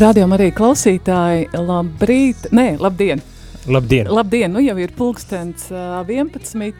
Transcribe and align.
Radījumā 0.00 0.38
arī 0.38 0.46
klausītāji, 0.56 1.50
labrīt, 1.60 2.46
nē, 2.56 2.78
labdien. 2.80 3.20
Labdien! 3.68 4.08
Labdien, 4.08 4.48
nu 4.48 4.62
jau 4.64 4.76
ir 4.80 4.94
pulkstens 4.96 5.66
uh, 5.74 5.98
11. 6.08 6.72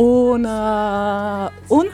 Un, 0.00 0.46
uh, 0.48 1.50
un 1.76 1.90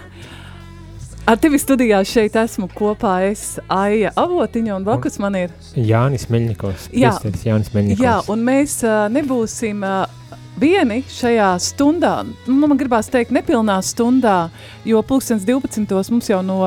ar 1.27 1.41
tevi 1.43 1.59
studijā 1.59 1.98
šeit 2.06 2.38
esmu 2.38 2.69
kopā 2.70 3.16
es 3.32 3.56
Aija 3.66 4.12
Avotiņa 4.14 4.77
un 4.77 4.87
blakus 4.87 5.19
man 5.19 5.41
ir 5.41 5.51
Jānis 5.75 6.29
Meļņikovs. 6.30 6.86
Jā. 6.95 7.16
Jānis 7.48 7.75
Meļņikovs. 7.75 8.05
Jā, 8.07 8.21
un 8.30 8.46
mēs 8.46 8.79
uh, 8.86 9.09
nebūsim 9.11 9.82
uh, 9.82 10.05
vieni 10.61 11.02
šajā 11.11 11.50
stundā. 11.62 12.14
Nu, 12.46 12.68
Man 12.68 12.79
gribās 12.80 13.11
teikt, 13.12 13.32
nepilnā 13.34 13.80
stundā, 13.84 14.51
jo 14.87 15.02
pulkstens 15.06 15.45
12. 15.46 16.10
mums 16.10 16.30
jau 16.30 16.41
no 16.42 16.60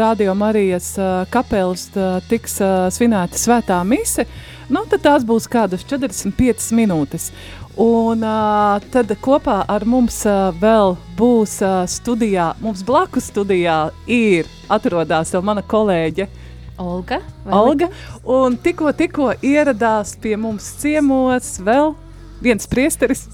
Radio 0.00 0.34
Marijas 0.38 0.92
kapelas 1.30 1.88
tiks 2.28 2.60
svinēta 2.96 3.38
svētā 3.40 3.80
mise. 3.84 4.26
Nu, 4.70 4.84
tad 4.86 5.02
tās 5.02 5.26
būs 5.26 5.48
kādas 5.50 5.82
45 5.88 6.70
minūtes. 6.78 7.30
Un 7.80 8.24
uh, 8.26 8.82
tad 8.92 9.12
kopā 9.22 9.62
ar 9.70 9.86
mums 9.88 10.18
uh, 10.28 10.50
vēl 10.60 10.96
būs 11.16 11.60
uh, 11.64 11.86
studijā, 11.88 12.50
mums 12.60 12.82
blakus 12.84 13.30
studijā 13.30 13.78
ir, 14.10 14.50
atrodas 14.68 15.32
jau 15.32 15.40
mana 15.46 15.62
kolēģe 15.62 16.26
Olga. 16.80 17.20
Olga. 17.44 17.90
Un 18.24 18.56
tikko, 18.56 18.92
tikko 18.96 19.34
ieradās 19.44 20.14
pie 20.20 20.32
mums 20.40 20.64
ciemos 20.80 21.58
vēl 21.60 21.92
viens 22.42 22.66
priesteris. 22.70 23.26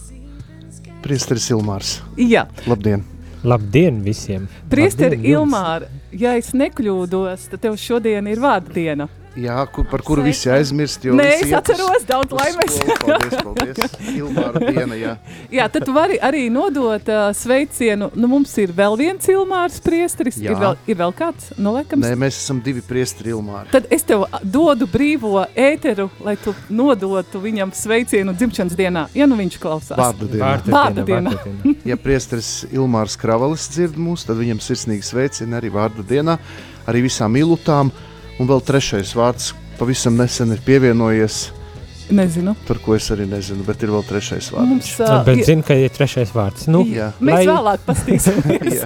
Priesteris 1.05 1.51
Ilmārs. 1.55 2.01
Jā, 2.19 2.46
Labdien! 2.66 3.05
Labdien 3.46 4.01
visiem! 4.02 4.48
priesteri. 4.70 5.21
Ilmāra. 5.30 5.87
Ja 6.16 6.32
es 6.38 6.51
nekļūdos, 6.57 7.51
tad 7.52 7.63
tev 7.63 7.76
šodien 7.79 8.26
ir 8.26 8.40
vārdu 8.43 8.74
diena. 8.74 9.07
Jā, 9.37 9.56
kur, 9.68 9.84
par 9.84 10.01
kuru 10.01 10.23
visi 10.24 10.48
aizmirst. 10.48 11.02
jo 11.04 11.12
Nē, 11.16 11.26
es 11.34 11.42
iet 11.45 11.51
uz- 11.51 11.56
atceros, 11.59 12.04
daudz 12.09 12.32
laimes. 12.32 12.76
Paldies, 13.02 13.34
paldies. 13.45 13.96
Ilmāra 14.16 14.62
diena, 14.73 14.96
jā. 14.96 15.10
Jā, 15.59 15.66
tad 15.73 15.84
tu 15.84 15.92
vari 15.92 16.16
arī 16.24 16.46
nodot 16.52 17.10
uh, 17.12 17.26
sveicienu. 17.37 18.09
Nu, 18.16 18.30
mums 18.32 18.54
ir 18.62 18.73
vēl 18.76 18.96
viens 18.98 19.29
Ilmārs 19.29 19.76
priesteris. 19.84 20.38
Jā. 20.40 20.54
Ir 20.54 20.60
vēl, 20.62 20.79
ir 20.88 20.98
vēl 21.02 21.12
kāds? 21.18 21.51
Nu, 21.60 21.74
laikam, 21.76 22.01
Nē, 22.01 22.14
mēs 22.18 22.38
esam 22.40 22.62
divi 22.64 22.80
priesteri 22.87 23.34
Ilmāri. 23.34 23.68
Tad 23.74 23.90
es 23.92 24.07
tev 24.09 24.24
dodu 24.42 24.88
brīvo 24.90 25.45
ēteru, 25.52 26.09
lai 26.24 26.37
tu 26.40 26.54
nodotu 26.73 27.40
viņam 27.45 27.74
sveicienu 27.76 28.32
dzimšanas 28.37 28.76
dienā, 28.79 29.07
ja 29.16 29.29
nu 29.29 29.37
viņš 29.38 29.60
klausās. 29.62 30.01
Vārda 30.01 30.30
dienā. 30.32 30.42
Vārda 30.46 30.74
Vārda 30.79 31.04
diena, 31.07 31.30
diena. 31.30 31.37
vārda 31.37 31.62
diena. 31.62 31.84
Ja 31.92 31.96
priesteris 32.01 32.51
Ilmārs 32.73 33.14
Kravalis 33.20 33.68
dzird 33.70 34.01
mūs, 34.01 34.24
tad 34.26 34.40
viņam 34.40 34.59
sirsnīgi 34.64 35.04
sveicina 35.07 35.60
arī 35.60 35.70
vārda 35.74 36.02
dienā, 36.09 36.38
arī 36.88 37.04
visām 37.07 37.37
ilutām. 37.38 37.92
Un 38.38 38.48
vēl 38.51 38.60
trešais 38.68 39.15
vārds 39.16 39.52
pavisam 39.79 40.16
nesen 40.20 40.52
ir 40.52 40.60
pievienojies, 40.65 41.51
Nezinu. 42.12 42.52
par 42.68 42.79
ko 42.84 42.95
es 42.95 43.09
arī 43.10 43.24
nezinu, 43.29 43.65
bet 43.66 43.82
ir 43.82 43.90
vēl 43.90 44.04
trešais 44.06 44.51
vārds. 44.54 44.68
Mums, 44.68 44.90
uh, 45.01 45.24
Bet 45.26 45.38
ir- 45.40 45.45
zinu, 45.48 45.65
ka 45.66 45.74
ir 45.74 45.90
trešais 45.90 46.30
vārds. 46.34 46.68
Nu, 46.68 46.84
Jā. 46.84 47.12
Mēs 47.20 47.40
lai- 47.42 47.46
vēlāk 47.48 47.79
paskatīsimies. 47.88 48.84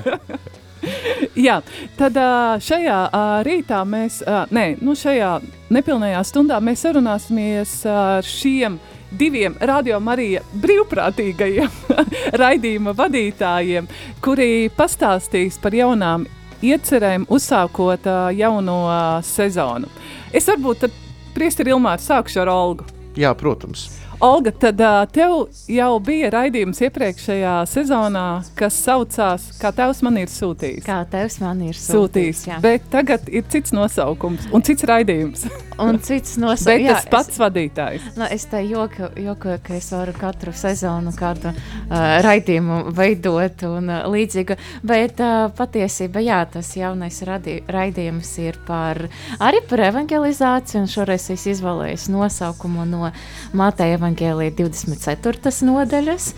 Jā. 1.36 1.60
Tad 2.00 2.16
šajā 2.64 2.98
rītā 3.44 3.82
mēs, 3.84 4.22
nē, 4.50 4.64
nu 4.80 4.94
šajā 4.96 5.34
nepilnajā 5.70 6.22
stundā 6.24 6.56
mēs 6.64 6.86
sarunāsimies 6.86 7.74
ar 7.90 8.22
šiem 8.24 8.78
diviem 9.10 9.56
radio-marija 9.60 10.40
brīvprātīgajiem 10.62 11.70
raidījuma 12.40 12.94
vadītājiem, 12.96 13.88
kuri 14.22 14.70
pastāstīs 14.78 15.58
par 15.60 15.74
jaunām 15.76 16.24
iecerēm 16.62 17.26
uzsākot 17.30 18.06
jauno 18.36 18.78
sezonu. 19.26 19.90
Es 20.32 20.48
varbūt 20.50 20.88
priesteri 21.34 21.74
Ilmār, 21.74 22.02
sākšu 22.02 22.42
ar 22.44 22.52
Olgu. 22.52 22.86
Jā, 23.18 23.34
protams. 23.38 23.99
Olga, 24.20 24.50
tad 24.50 24.80
uh, 24.80 25.06
tev 25.08 25.46
jau 25.72 25.94
bija 26.04 26.28
raidījums 26.34 26.82
iepriekšējā 26.84 27.54
sezonā, 27.70 28.24
kas 28.58 28.76
saucās 28.84 29.46
Kā 29.56 29.70
Tevs 29.72 30.02
man 30.04 30.18
ir 30.20 30.28
sūtījis. 30.28 30.84
Kā 30.84 30.98
tevs 31.08 31.38
man 31.40 31.62
ir 31.64 31.72
Sūtījis, 31.72 31.94
sūtījis? 31.94 32.42
jā. 32.50 32.58
bet 32.60 32.84
tagad 32.92 33.30
ir 33.32 33.46
cits 33.48 33.72
nosaukums 33.72 34.50
un 34.52 34.64
cits 34.66 34.84
raidījums. 34.84 35.46
Un 35.80 35.96
cits 36.04 36.34
Bet 36.36 36.42
nosaucums. 36.42 36.90
tas 36.90 37.06
pats 37.08 37.40
vadītājs. 37.40 38.10
Nu, 38.20 38.26
es 38.28 38.44
te 38.50 38.60
joku, 38.68 39.08
joku, 39.24 39.54
ka 39.64 39.78
es 39.78 39.88
varu 39.96 40.12
katru 40.12 40.52
sezonu 40.52 41.14
kādu 41.16 41.54
uh, 41.54 41.96
raidījumu 42.26 42.92
veidot 42.96 43.64
un 43.70 43.88
uh, 43.88 44.04
līdzīgu, 44.12 44.58
bet 44.84 45.24
uh, 45.24 45.46
patiesībā, 45.56 46.20
jā, 46.26 46.42
tas 46.58 46.74
jaunais 46.76 47.22
radi, 47.24 47.56
raidījums 47.72 48.34
ir 48.44 48.60
par, 48.68 49.00
arī 49.40 49.64
par 49.70 49.86
evangelizāciju, 49.88 50.84
un 50.84 50.92
šoreiz 50.92 51.30
es 51.32 51.48
izvēlējos 51.56 52.10
nosaukumu 52.12 52.84
no 52.92 53.08
Mateja 53.56 53.96
evangelija 54.10 54.50
24. 54.50 55.50
nodaļas, 55.66 56.32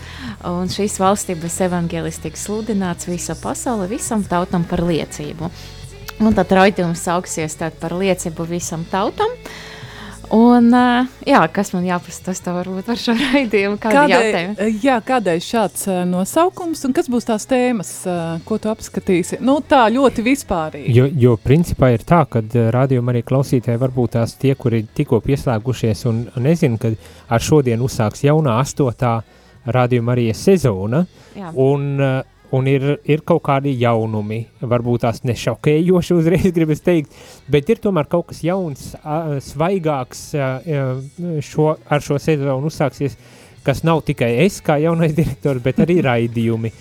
un 0.45 0.69
šīs 0.69 0.99
valstības 1.01 1.59
evangelis 1.65 2.19
tiek 2.21 2.37
sludināts 2.37 3.07
visa 3.09 3.35
pasaule, 3.35 3.87
visam 3.89 4.23
tautam 4.23 4.63
par 4.63 4.83
liecību. 4.85 5.49
Un 6.21 6.35
tad 6.37 6.51
raidījums 6.53 7.01
sauksies 7.01 7.57
tātad 7.57 7.79
par 7.81 7.95
liecību 7.97 8.45
visam 8.45 8.85
tautam. 8.91 9.29
Un, 10.33 10.71
uh, 10.73 11.09
jā, 11.29 11.39
kas 11.53 11.69
man 11.75 11.83
jāpastāsta 11.85 12.55
varbūt 12.55 12.87
par 12.89 12.97
šo 12.97 13.13
raidījumu? 13.19 13.77
Kāda 13.81 13.99
Kādēļ, 13.99 14.23
jautājuma? 14.25 14.69
jā, 14.81 14.95
kādēļ 15.05 15.43
šāds 15.45 15.85
uh, 15.91 15.99
nosaukums 16.09 16.81
un 16.87 16.95
kas 16.97 17.09
būs 17.13 17.27
tās 17.29 17.45
tēmas, 17.49 17.91
ko 18.47 18.57
tu 18.61 18.71
apskatīsi? 18.71 19.37
Nu, 19.45 19.59
tā 19.61 19.83
ļoti 19.93 20.25
vispārīgi. 20.25 20.95
Jo, 20.97 21.05
jo 21.25 21.35
principā 21.43 21.91
ir 21.93 22.05
tā, 22.07 22.23
ka 22.25 22.41
rādījuma 22.73 23.13
arī 23.13 23.21
klausītāji 23.29 23.81
varbūt 23.83 24.15
tās 24.17 24.33
tie, 24.41 24.55
kuri 24.57 24.83
tikko 24.97 25.21
pieslēgušies 25.25 26.05
un 26.09 26.25
nezinu, 26.41 26.81
ka 26.81 26.95
ar 27.29 27.43
šodien 27.43 27.85
uzsāks 27.85 28.25
jaunā 28.25 28.57
astotā 28.63 29.19
rādījuma 29.69 30.15
arī 30.15 30.31
sezona, 30.35 31.05
Jā. 31.37 31.53
un, 31.61 31.89
uh, 32.01 32.32
un 32.53 32.67
ir, 32.69 32.85
ir 33.09 33.23
kaut 33.25 33.41
kādi 33.47 33.73
jaunumi, 33.81 34.43
varbūt 34.61 35.05
tās 35.07 35.23
nešokējoši 35.25 36.15
uzreiz 36.19 36.49
gribas 36.55 36.83
teikt, 36.85 37.15
bet 37.51 37.71
ir 37.73 37.81
tomēr 37.83 38.09
kaut 38.11 38.29
kas 38.31 38.43
jauns, 38.45 38.91
svaigāks 39.47 40.25
uh, 40.37 41.01
šo, 41.43 41.73
ar 41.89 42.05
šo 42.05 42.19
sezonu 42.21 42.69
uzsāksies, 42.71 43.17
kas 43.63 43.83
nav 43.87 44.03
tikai 44.07 44.35
es 44.45 44.61
kā 44.65 44.77
jaunais 44.83 45.15
direktors, 45.19 45.63
bet 45.63 45.81
arī 45.83 46.01
raidījumi. 46.05 46.73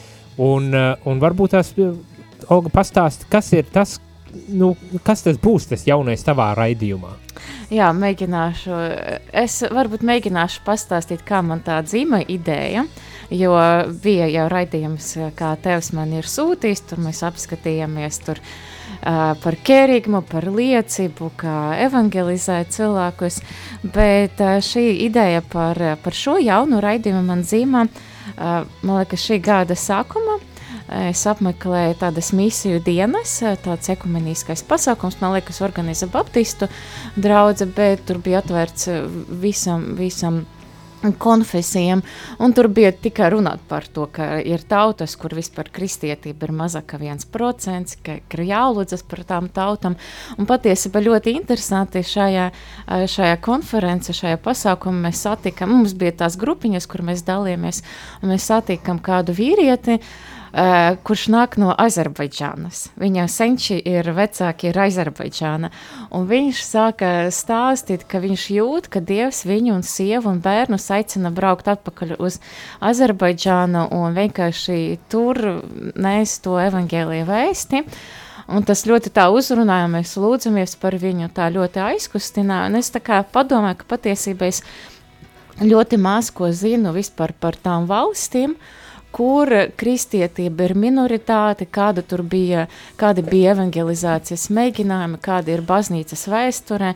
Un, 0.43 0.73
un 0.73 1.21
varbūt 1.21 1.57
tās, 1.57 1.75
uh, 1.81 1.93
Olga, 2.51 2.73
pastāsti, 2.75 3.29
kas 3.31 3.53
ir 3.55 3.69
tas, 3.71 4.01
nu, 4.51 4.73
kas 5.07 5.23
tas 5.23 5.39
būs, 5.41 5.69
tas 5.71 5.87
jaunais 5.87 6.25
tavā 6.27 6.51
raidījumā? 6.59 7.22
Jā, 7.73 7.89
mēģināšu. 7.97 8.77
Es 9.43 9.63
varbūt 9.73 10.05
mēģināšu 10.05 10.61
pastāstīt, 10.67 11.25
kā 11.25 11.41
man 11.47 11.63
tā 11.65 11.81
dzīva 11.87 12.23
ideja. 12.29 12.85
Jo 13.33 13.55
bija 14.03 14.27
jau 14.29 14.45
raidījums, 14.53 15.15
kā 15.39 15.55
tevs 15.65 15.93
man 15.97 16.13
ir 16.13 16.29
sūtījis, 16.29 16.85
tur 16.91 17.01
mēs 17.01 17.23
apskatījāmies 17.25 18.21
tur, 18.27 18.43
uh, 18.43 19.33
par 19.41 19.57
kērīgumu, 19.65 20.21
par 20.29 20.51
liecību, 20.53 21.31
kā 21.41 21.57
evangelizēt 21.87 22.77
cilvēkus. 22.77 23.41
Bet 23.83 24.43
uh, 24.45 24.59
šī 24.61 24.85
ideja 25.07 25.41
par, 25.41 25.81
par 26.05 26.17
šo 26.17 26.37
jaunu 26.43 26.83
raidījumu 26.85 27.25
man 27.31 27.47
dzīvo, 27.47 27.87
uh, 27.89 28.57
man 28.85 28.99
liekas, 29.01 29.25
šī 29.31 29.41
gada 29.41 29.79
sākuma. 29.81 30.43
Es 30.93 31.23
apmeklēju 31.31 31.95
tādas 32.03 32.33
misiju 32.37 32.81
dienas, 32.85 33.39
tāds 33.65 33.89
ekumeniskais 33.95 34.65
pasākums, 34.69 35.17
man 35.23 35.37
liekas, 35.39 35.63
organizē 35.65 36.09
Baptistu 36.13 36.69
draugu, 37.17 37.69
bet 37.77 38.03
tur 38.09 38.19
bija 38.21 38.43
atvērts 38.43 38.91
visam, 39.41 39.93
visam 39.97 40.43
konfesijām, 41.19 42.03
un 42.39 42.53
tur 42.55 42.69
bija 42.71 42.93
tikai 42.93 43.31
runāt 43.33 43.63
par 43.69 43.87
to, 43.91 44.05
ka 44.13 44.37
ir 44.39 44.63
tautas, 44.69 45.17
kur 45.19 45.35
vispār 45.35 45.71
kristietība 45.75 46.47
ir 46.47 46.53
mazāk 46.61 46.91
kā 46.93 47.01
viens 47.01 47.25
procents, 47.27 47.97
ka, 48.05 48.19
ir 48.21 48.45
jālūdzas 48.51 49.03
par 49.09 49.25
tām 49.27 49.49
tautām, 49.55 49.97
un 50.37 50.51
patiesībā 50.51 51.03
ļoti 51.03 51.35
interesanti 51.41 52.05
šajā, 52.07 52.51
šajā 53.17 53.41
konferencē, 53.43 54.15
šajā 54.21 54.43
pasākumā 54.45 55.09
mēs 55.09 55.25
satikam, 55.25 55.73
mums 55.75 55.97
bija 55.99 56.15
tās 56.23 56.39
grupiņas, 56.39 56.87
kur 56.87 57.03
mēs 57.09 57.25
dalījāmies, 57.27 57.83
un 58.23 58.37
mēs 58.37 58.53
satikam 58.53 59.03
kādu 59.03 59.35
vīrieti, 59.41 59.99
Uh, 60.03 60.42
kurš 60.53 61.27
nāk 61.33 61.57
no 61.57 61.73
Azerbaidžānas. 61.73 62.91
Viņa 63.01 63.25
senči 63.33 63.79
ir 63.89 64.11
vecāki 64.13 64.69
ir 64.69 64.79
Azerbaidžāna. 64.85 65.71
Un 66.13 66.27
viņš 66.29 66.63
sāka 66.67 67.13
stāstīt, 67.33 68.05
ka 68.09 68.21
viņš 68.21 68.49
jūt, 68.59 68.91
ka 68.93 69.01
Dievs 69.01 69.47
viņu 69.49 69.79
un 69.79 69.87
sievu 69.87 70.29
un 70.29 70.43
bērnus 70.45 70.91
aicina 70.93 71.33
braukt 71.33 71.71
atpakaļ 71.73 72.19
uz 72.21 72.39
Azerbaidžānu 72.85 73.89
un 73.97 74.19
vienkārši 74.19 74.99
tur 75.09 75.41
nes 75.97 76.37
to 76.45 76.59
evangēliju 76.61 77.29
vēsti. 77.33 77.87
Un 78.53 78.67
tas 78.69 78.85
ļoti 78.85 79.13
tā 79.15 79.29
uzrunāja, 79.33 79.89
mēs 79.89 80.17
lūdzamies 80.21 80.75
par 80.83 80.99
viņu, 81.01 81.31
tā 81.33 81.47
ļoti 81.55 81.81
aizkustināja. 81.87 82.69
Un 82.69 82.77
es 82.83 82.91
tā 82.93 83.01
kā 83.01 83.23
padomāju, 83.25 83.79
ka 83.81 83.95
patiesībā 83.95 84.51
es 84.51 84.61
ļoti 85.63 85.97
maz 86.01 86.29
ko 86.35 86.51
zinu 86.53 86.93
vispār 86.93 87.33
par 87.39 87.57
tām 87.57 87.87
valstīm, 87.89 88.59
kur 89.13 89.51
kristietība 89.79 90.67
ir 90.69 90.75
minoritāte, 90.79 91.67
kāda 91.71 92.05
tur 92.07 92.23
bija, 92.27 92.67
kādi 93.01 93.25
bija 93.27 93.53
evangelizācijas 93.57 94.49
mēģinājumi, 94.55 95.21
kāda 95.23 95.55
ir 95.55 95.65
baznīcas 95.69 96.25
vēsture, 96.33 96.95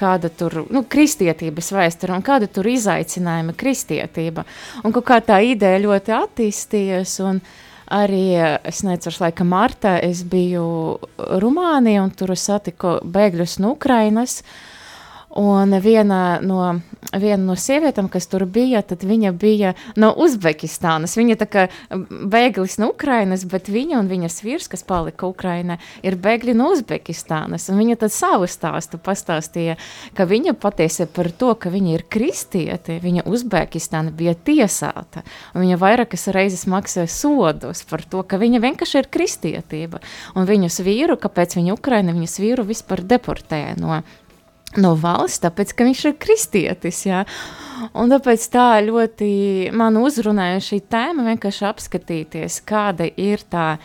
kāda 0.00 0.32
tur, 0.32 0.62
nu, 0.72 0.84
kristietības 0.88 1.72
vēsture 1.76 2.16
un 2.16 2.24
kāda 2.26 2.48
tur 2.50 2.68
izaicinājuma 2.72 3.56
kristietība. 3.58 4.46
Un 4.84 4.96
kaut 4.96 5.08
kā 5.08 5.20
tā 5.24 5.40
ideja 5.44 5.82
ļoti 5.84 6.16
attīstījies 6.16 7.18
un 7.26 7.42
arī, 7.92 8.24
es 8.66 8.82
neceru, 8.86 9.20
laikam 9.26 9.52
martā 9.52 9.98
es 10.02 10.24
biju 10.26 10.64
Rumānija 11.16 12.02
un 12.02 12.16
tur 12.16 12.34
satiku 12.36 12.98
bēgļus 13.04 13.60
no 13.62 13.76
Ukrainas, 13.76 14.40
uh, 14.40 14.75
Un 15.36 15.74
viena 15.84 16.38
no, 16.40 16.78
viena 17.12 17.42
no 17.44 17.56
sievietēm, 17.60 18.08
kas 18.12 18.28
tur 18.30 18.46
bija, 18.48 18.80
viņa 18.80 19.32
bija 19.36 19.74
no 20.00 20.12
Uzbekistānas. 20.24 21.16
Viņa 21.18 21.36
tā 21.42 21.48
kā 21.50 21.64
bēglis 21.90 22.78
no 22.80 22.88
Ukrainas, 22.94 23.44
bet 23.48 23.68
viņa 23.72 23.98
un 24.00 24.08
viņas 24.08 24.40
vīrs, 24.46 24.70
kas 24.72 24.86
palika 24.86 25.28
Ukrainā, 25.28 25.76
ir 26.06 26.16
bēgļi 26.16 26.56
no 26.56 26.70
Uzbekistānas. 26.72 27.68
Un 27.68 27.82
viņa 27.82 27.98
tad 28.00 28.14
savu 28.16 28.48
stāstu 28.48 29.00
pastāstīja, 29.02 29.76
ka 30.16 30.28
viņa 30.28 30.56
patiesi 30.60 31.04
par 31.04 31.28
to, 31.28 31.52
ka 31.60 31.72
viņa 31.74 31.94
ir 31.98 32.06
kristieti, 32.08 32.96
viņa 33.04 33.26
Uzbekistāna 33.28 34.14
bija 34.16 34.32
tiesāta. 34.34 35.24
Viņa 35.56 35.80
vairākas 35.80 36.28
reizes 36.32 36.64
maksāja 36.70 37.10
sodus 37.12 37.84
par 37.88 38.08
to, 38.08 38.24
ka 38.24 38.40
viņa 38.40 38.64
vienkārši 38.64 39.02
ir 39.02 39.12
kristietība. 39.12 40.00
Un 40.32 40.48
viņas 40.48 40.80
vīru, 40.86 41.20
kāpēc 41.20 41.58
viņa 41.58 41.76
Ukraina, 41.76 42.16
viņas 42.16 42.40
vīru 42.40 42.64
vispār 42.68 43.04
deportēja 43.04 43.76
no 43.80 44.00
no 44.82 44.94
valsts, 44.98 45.42
tāpēc, 45.44 45.74
ka 45.76 45.86
viņš 45.86 46.02
ir 46.10 46.16
kristietis, 46.22 47.04
jā. 47.08 47.24
Un 47.96 48.12
tāpēc 48.12 48.48
tā 48.52 48.68
ļoti 48.86 49.28
man 49.76 49.98
uzrunāja 50.00 50.62
šī 50.64 50.80
tēma 50.90 51.26
vienkārši 51.30 51.68
apskatīties, 51.68 52.60
kāda 52.68 53.08
ir 53.20 53.44
tā 53.52 53.76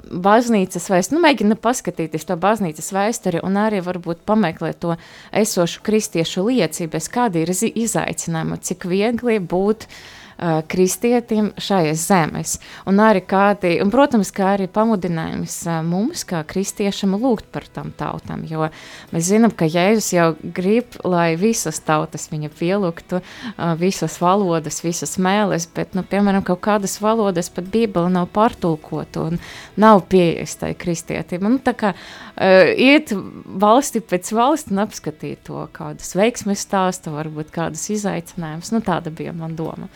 baznīcas 0.00 0.88
vēsture, 0.88 1.16
nu 1.16 1.24
mēģina 1.24 1.58
paskatīties 1.60 2.24
to 2.28 2.36
baznīcas 2.40 2.88
vēsturi 2.96 3.42
un 3.44 3.58
arī 3.60 3.82
varbūt 3.84 4.22
pameklēt 4.28 4.80
to 4.80 4.96
esošu 5.36 5.82
kristiešu 5.84 6.46
liecības, 6.48 7.10
kādi 7.12 7.44
ir 7.44 7.52
izaicinājumi, 7.52 8.60
cik 8.64 8.88
viegli 8.88 9.36
būt 9.44 9.84
uh, 9.84 10.00
uh, 10.40 10.60
kristietim 10.68 11.50
šajās 11.60 12.04
zemes. 12.08 12.54
Un 12.88 13.00
arī 13.02 13.22
kādi, 13.28 13.76
un, 13.82 13.90
protams, 13.92 14.32
kā 14.34 14.54
arī 14.54 14.68
pamudinājums 14.72 15.56
uh, 15.68 15.80
mums, 15.86 16.24
kā 16.28 16.42
kristiešam, 16.48 17.16
lūgt 17.20 17.50
par 17.52 17.66
tam 17.72 17.92
tautām, 17.96 18.44
jo 18.48 18.68
mēs 19.12 19.28
zinām, 19.28 19.52
ka 19.52 19.68
Jēzus 19.68 20.12
jau 20.14 20.28
grib, 20.56 20.96
lai 21.04 21.34
visas 21.40 21.80
tautas 21.84 22.28
viņa 22.32 22.52
pielūgtu, 22.58 23.20
uh, 23.20 23.74
visas 23.80 24.16
valodas, 24.22 24.80
visas 24.84 25.16
mēles, 25.20 25.68
bet, 25.74 25.94
nu, 25.98 26.04
piemēram, 26.06 26.44
kaut 26.46 26.62
kādas 26.64 26.98
valodas 27.02 27.52
pat 27.52 27.68
Bībele 27.70 28.12
nav 28.12 28.30
pārtulkota 28.34 29.28
un 29.30 29.40
nav 29.80 30.04
pieejas 30.10 30.56
tai 30.60 30.72
kristietim. 30.78 31.46
Un, 31.48 31.60
tā 31.64 31.76
kā 31.76 31.94
uh, 31.94 32.72
iet 32.74 33.12
valsti 33.60 34.02
pēc 34.04 34.32
valsti 34.36 34.74
un 34.74 34.84
apskatīt 34.86 35.44
to 35.48 35.66
kādas 35.76 36.14
veiksmes 36.18 36.64
stāstu, 36.66 37.12
varbūt 37.14 37.52
kādas 37.54 37.86
izaicinājumus, 37.92 38.72
nu 38.74 38.82
tāda 38.84 39.12
bija 39.14 39.34
man 39.36 39.56
doma. 39.58 39.90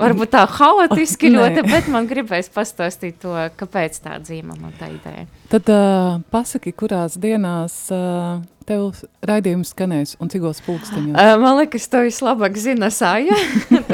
Varbūt 0.00 0.32
tā 0.32 0.46
haotiski 0.48 1.30
ļoti, 1.34 1.64
bet 1.68 1.88
man 1.92 2.08
gribēs 2.10 2.48
pastāstīt 2.52 3.20
to, 3.22 3.34
kāpēc 3.58 3.98
tā 4.02 4.16
dzīva 4.22 4.56
man 4.56 4.72
tā 4.80 4.88
ideja. 4.92 5.26
Tad 5.52 5.68
uh, 5.72 6.22
pasaki, 6.32 6.72
kurās 6.72 7.18
dienās 7.20 7.76
uh, 7.92 8.40
tev 8.66 9.02
raidījums 9.26 9.72
skanēs 9.72 10.14
un 10.22 10.30
cikos 10.32 10.60
pulksteņos? 10.66 11.14
Uh, 11.14 11.34
man 11.42 11.58
liekas, 11.60 11.86
to 11.92 12.02
vislabāk 12.06 12.56
zina 12.60 12.90
Sāja. 12.92 13.36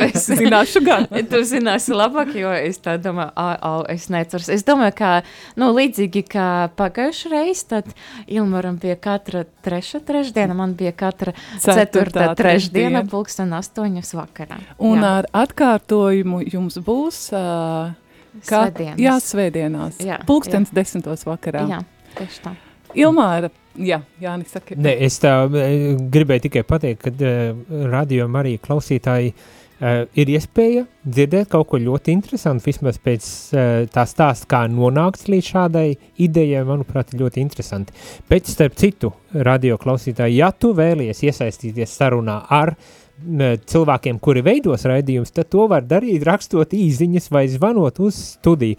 es 0.04 0.26
zināšu 0.40 0.82
gan. 0.86 1.06
tu 1.30 1.42
zināsi 1.48 1.96
labāk, 1.96 2.34
jo 2.38 2.52
es 2.54 2.80
tā 2.84 2.96
domāju, 3.02 3.32
au, 3.38 3.52
au, 3.70 3.84
es 3.92 4.08
necurs. 4.12 4.50
Es 4.52 4.66
domāju, 4.68 4.96
ka, 4.98 5.12
nu, 5.60 5.70
līdzīgi 5.76 6.24
kā 6.30 6.48
pagājuši 6.78 7.32
reiz, 7.32 7.64
tad 7.68 7.92
Ilmaram 8.26 8.80
bija 8.80 8.98
katra 9.00 9.44
treša 9.64 10.02
trešdiena, 10.08 10.56
man 10.58 10.74
bija 10.78 10.92
katra 10.96 11.34
ceturtā 11.62 12.30
trešdiena, 12.38 13.04
pulksten 13.08 13.54
astoņas 13.56 14.14
vakarā. 14.18 14.60
Un 14.78 15.02
jā. 15.02 15.14
ar 15.20 15.32
atkārtojumu 15.46 16.44
jums 16.48 16.80
būs... 16.84 17.28
Uh, 17.36 17.96
Kā, 18.44 18.68
svētdienas. 18.68 19.00
Jā, 19.02 19.14
svētdienās. 19.22 20.00
Jā, 20.04 20.20
Pulkstens 20.28 20.70
jā. 20.70 20.78
desmitos 20.78 21.24
vakarā. 21.26 21.64
Jā, 21.70 21.80
tieši 22.18 22.42
tā. 22.44 22.52
Ilmāra, 22.96 23.50
Jā, 23.78 24.00
Jānis 24.22 24.52
saka. 24.54 24.76
Ne, 24.78 24.94
es 25.06 25.20
tā 25.22 25.32
e, 25.46 25.94
gribēju 26.10 26.48
tikai 26.48 26.64
pateikt, 26.66 27.06
ka 27.06 27.12
uh, 27.14 27.62
radio 27.92 28.26
arī 28.40 28.56
klausītāji 28.62 29.32
uh, 29.32 30.04
ir 30.18 30.32
iespēja 30.34 30.84
dzirdēt 31.06 31.50
kaut 31.52 31.68
ko 31.70 31.80
ļoti 31.82 32.14
interesantu, 32.16 32.66
vismaz 32.66 32.98
pēc 33.02 33.28
uh, 33.54 33.64
tā 33.94 34.04
stāsta, 34.10 34.48
kā 34.50 34.64
nonākts 34.72 35.28
līdz 35.30 35.50
šādai 35.54 35.88
idejai, 36.26 36.64
manuprāt, 36.68 37.14
ļoti 37.18 37.44
interesanti. 37.44 37.94
Bet 38.30 38.50
starp 38.50 38.78
citu, 38.80 39.12
radio 39.32 39.78
klausītāji, 39.80 40.40
ja 40.42 40.50
tu 40.52 40.74
vēlies 40.76 41.22
iesaistīties 41.28 41.98
sarunā 42.00 42.40
ar 42.50 42.74
cilvēkiem, 43.18 44.20
kuri 44.22 44.44
veidos 44.46 44.84
raidījumus, 44.86 45.32
tad 45.34 45.48
to 45.50 45.66
var 45.70 45.82
darīt 45.82 46.22
rakstot 46.26 46.74
īziņas 46.76 47.32
vai 47.34 47.48
zvanot 47.50 47.98
uz 47.98 48.18
studiju 48.38 48.78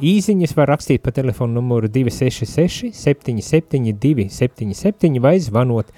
Īziņas 0.00 0.54
var 0.56 0.70
rakstīt 0.72 1.02
pa 1.04 1.12
telefonu 1.12 1.58
numuru 1.58 1.88
266 1.92 2.94
772 2.96 4.30
77 4.32 5.20
vai 5.20 5.34
zvanot 5.44 5.90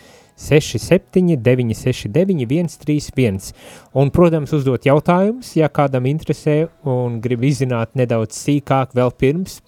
67 0.43 1.37
969 1.39 2.75
131. 2.75 3.53
Un, 3.95 4.11
protams, 4.11 4.51
uzdot 4.59 4.89
jautājumus, 4.89 5.53
ja 5.55 5.71
kādam 5.71 6.09
interesē 6.11 6.65
un 6.83 7.21
grib 7.23 7.47
izzināt 7.47 7.95
nedaudz 7.95 8.35
sīkāk 8.43 8.97
vēl 8.99 9.15
pirms 9.15 9.61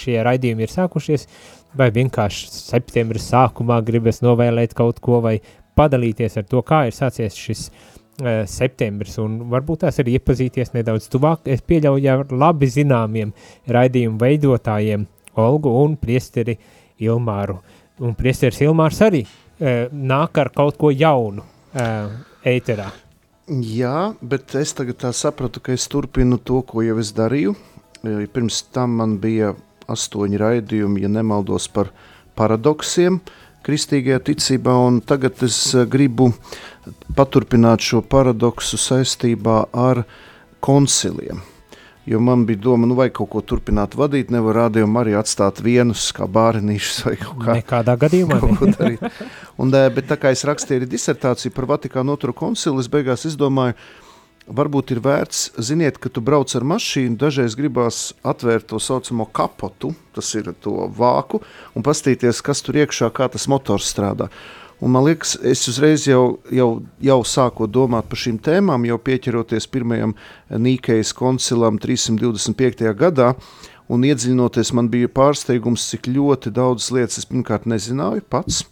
šie 0.00 0.22
raidījumi 0.24 0.64
ir 0.64 0.72
sākušies, 0.72 1.28
vai 1.76 1.90
vienkārši 1.92 2.48
septembra 2.48 3.20
sākumā 3.20 3.82
gribas 3.84 4.24
novēlēt 4.24 4.72
kaut 4.78 5.04
ko 5.04 5.20
vai 5.20 5.40
padalīties 5.76 6.40
ar 6.40 6.48
to, 6.48 6.64
kā 6.64 6.86
ir 6.88 6.96
sācies 6.96 7.36
šis 7.36 7.68
uh, 7.68 7.91
septembris, 8.20 9.16
un 9.22 9.38
varbūt 9.50 9.86
tās 9.86 9.98
arī 10.02 10.18
iepazīties 10.18 10.74
nedaudz 10.74 11.08
tuvāk. 11.12 11.46
Es 11.48 11.62
pieļauju 11.64 12.10
ar 12.12 12.34
labi 12.34 12.68
zināmiem 12.70 13.32
raidījumu 13.72 14.20
veidotājiem 14.20 15.06
Olgu 15.40 15.72
un 15.80 15.96
priesteri 15.96 16.58
Ilmāru. 17.02 17.56
Un 18.02 18.14
priesteris 18.18 18.60
Ilmārs 18.64 19.00
arī 19.04 19.22
uh, 19.24 19.88
nāk 19.92 20.38
ar 20.42 20.52
kaut 20.54 20.76
ko 20.80 20.92
jaunu 20.92 21.42
uh, 21.42 22.12
ēterā. 22.44 22.90
Jā, 23.48 24.12
bet 24.22 24.54
es 24.60 24.72
tagad 24.76 25.00
tā 25.02 25.10
sapratu, 25.16 25.60
ka 25.60 25.74
es 25.74 25.88
turpinu 25.90 26.38
to, 26.38 26.60
ko 26.62 26.84
jau 26.84 26.98
es 27.02 27.10
darīju. 27.16 27.56
Pirms 28.02 28.62
tam 28.74 28.96
man 28.98 29.16
bija 29.22 29.52
astoņi 29.90 30.38
raidījumi, 30.40 31.02
ja 31.04 31.10
nemaldos 31.10 31.68
par 31.70 31.90
paradoksiem 32.38 33.20
kristīgajā 33.66 34.20
ticībā, 34.30 34.74
un 34.86 35.00
tagad 35.06 35.42
es 35.46 35.58
gribu 35.90 36.30
uh, 36.32 36.60
paturpināt 37.16 37.84
šo 37.84 38.02
paradoksu 38.02 38.78
saistībā 38.80 39.64
ar 39.72 40.04
konciliem. 40.64 41.42
Jo 42.06 42.18
man 42.18 42.42
bija 42.46 42.58
doma, 42.58 42.86
nu, 42.90 42.96
vai 42.98 43.12
kaut 43.14 43.28
ko 43.30 43.40
turpināt 43.46 43.92
vadīt, 43.94 44.32
nevar 44.34 44.64
rādījumu 44.64 44.98
arī 44.98 45.12
atstāt 45.14 45.60
vienus, 45.62 46.08
kā 46.16 46.26
bērnīšus 46.26 47.04
vai 47.06 47.12
kaut 47.20 47.36
kā. 47.44 47.54
Nekādā 47.60 47.94
gadījumā. 47.94 48.40
darīt. 48.80 49.04
Un, 49.62 49.70
bet 49.70 50.08
tā 50.10 50.18
kā 50.18 50.32
es 50.34 50.42
rakstīju 50.48 50.88
disertāciju 50.90 51.54
par 51.54 51.68
Vatikānu 51.76 52.16
otro 52.16 52.34
koncilu, 52.34 52.82
es 52.82 52.90
beigās 52.90 53.22
izdomāju, 53.30 53.76
varbūt 54.46 54.94
ir 54.94 55.02
vērts, 55.04 55.52
ziniet, 55.62 55.98
ka 56.02 56.10
tu 56.12 56.22
brauc 56.24 56.50
ar 56.56 56.64
mašīnu, 56.66 57.18
dažreiz 57.20 57.54
gribās 57.58 58.12
atvērt 58.26 58.70
to 58.72 58.80
saucamo 58.82 59.28
kapotu, 59.30 59.92
tas 60.16 60.32
ir 60.38 60.52
to 60.64 60.88
vāku, 60.96 61.42
un 61.76 61.86
pastīties, 61.86 62.42
kas 62.44 62.64
tur 62.64 62.80
iekšā, 62.82 63.12
kā 63.14 63.30
tas 63.32 63.48
motors 63.50 63.90
strādā. 63.92 64.30
Un 64.82 64.90
man 64.90 65.04
liekas, 65.06 65.36
es 65.46 65.60
uzreiz 65.70 66.08
jau, 66.08 66.40
jau, 66.50 66.82
jau 66.98 67.18
sāku 67.22 67.68
domāt 67.70 68.08
par 68.10 68.18
šīm 68.18 68.40
tēmām, 68.42 68.82
jau 68.88 68.96
pieķeroties 68.98 69.68
pirmajam 69.70 70.16
Nīkejas 70.50 71.12
koncilam 71.14 71.78
325. 71.78 72.90
gadā. 72.98 73.28
Un 73.92 74.02
iedziļinoties, 74.08 74.72
man 74.74 74.88
bija 74.90 75.10
pārsteigums, 75.12 75.84
cik 75.92 76.08
ļoti 76.10 76.50
daudzas 76.56 76.90
lietas 76.96 77.20
es 77.22 77.28
pirmkārt 77.30 77.68
nezināju 77.70 78.24
pats. 78.26 78.64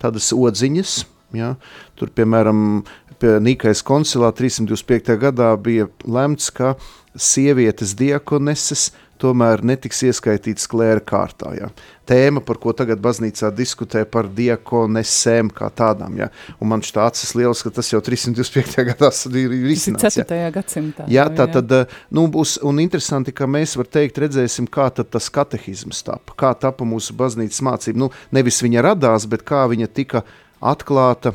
Tādas 0.00 0.30
odziņas, 0.32 1.02
ja? 1.36 1.54
tur 2.00 2.14
piemēram 2.16 2.86
Nīkejas 3.22 3.82
koncilā 3.86 4.30
325. 4.36 5.16
gadā 5.18 5.50
bija 5.60 5.88
lemts, 6.04 6.50
ka 6.54 6.74
sievietes 7.18 7.96
diakoneses 7.98 8.90
tomēr 9.18 9.62
netiks 9.66 10.00
ieskaitīts 10.06 10.68
klēra 10.70 11.02
kārtā. 11.04 11.52
Ja. 11.58 11.68
Tēma, 12.08 12.40
par 12.46 12.60
ko 12.62 12.72
tagad 12.76 13.00
baznīcā 13.02 13.50
diskutē 13.54 14.04
par 14.08 14.28
diakonesēm 14.34 15.50
kā 15.54 15.68
tādām. 15.74 16.16
Ja. 16.20 16.28
Un 16.62 16.70
man 16.72 16.84
šķiet 16.84 17.00
acis 17.02 17.34
liels, 17.38 17.62
ka 17.66 17.72
tas 17.74 17.90
jau 17.92 18.00
325. 18.04 18.78
gadā 18.92 19.10
ir 19.40 19.56
izsnāts. 19.74 20.20
4. 20.20 20.38
Ja. 20.38 20.52
gadsimtā. 20.54 21.08
Jā, 21.12 21.26
tā 21.34 21.48
tad, 21.58 21.74
eh, 21.74 21.98
nu, 22.14 22.28
būs, 22.32 22.58
un 22.62 22.80
interesanti, 22.84 23.34
ka 23.34 23.50
mēs, 23.50 23.76
var 23.80 23.90
teikt, 23.90 24.22
redzēsim, 24.22 24.70
kā 24.70 24.88
tas 24.98 25.30
katehizms 25.34 26.04
tapa, 26.06 26.38
kā 26.38 26.54
tapa 26.54 26.86
mūsu 26.88 27.16
baznīcas 27.18 27.60
mācība. 27.66 28.04
Nu, 28.06 28.12
nevis 28.32 28.62
viņa 28.64 28.86
radās, 28.92 29.26
bet 29.26 29.44
kā 29.48 29.66
viņa 29.70 29.90
tika 29.90 30.24
atklāta, 30.62 31.34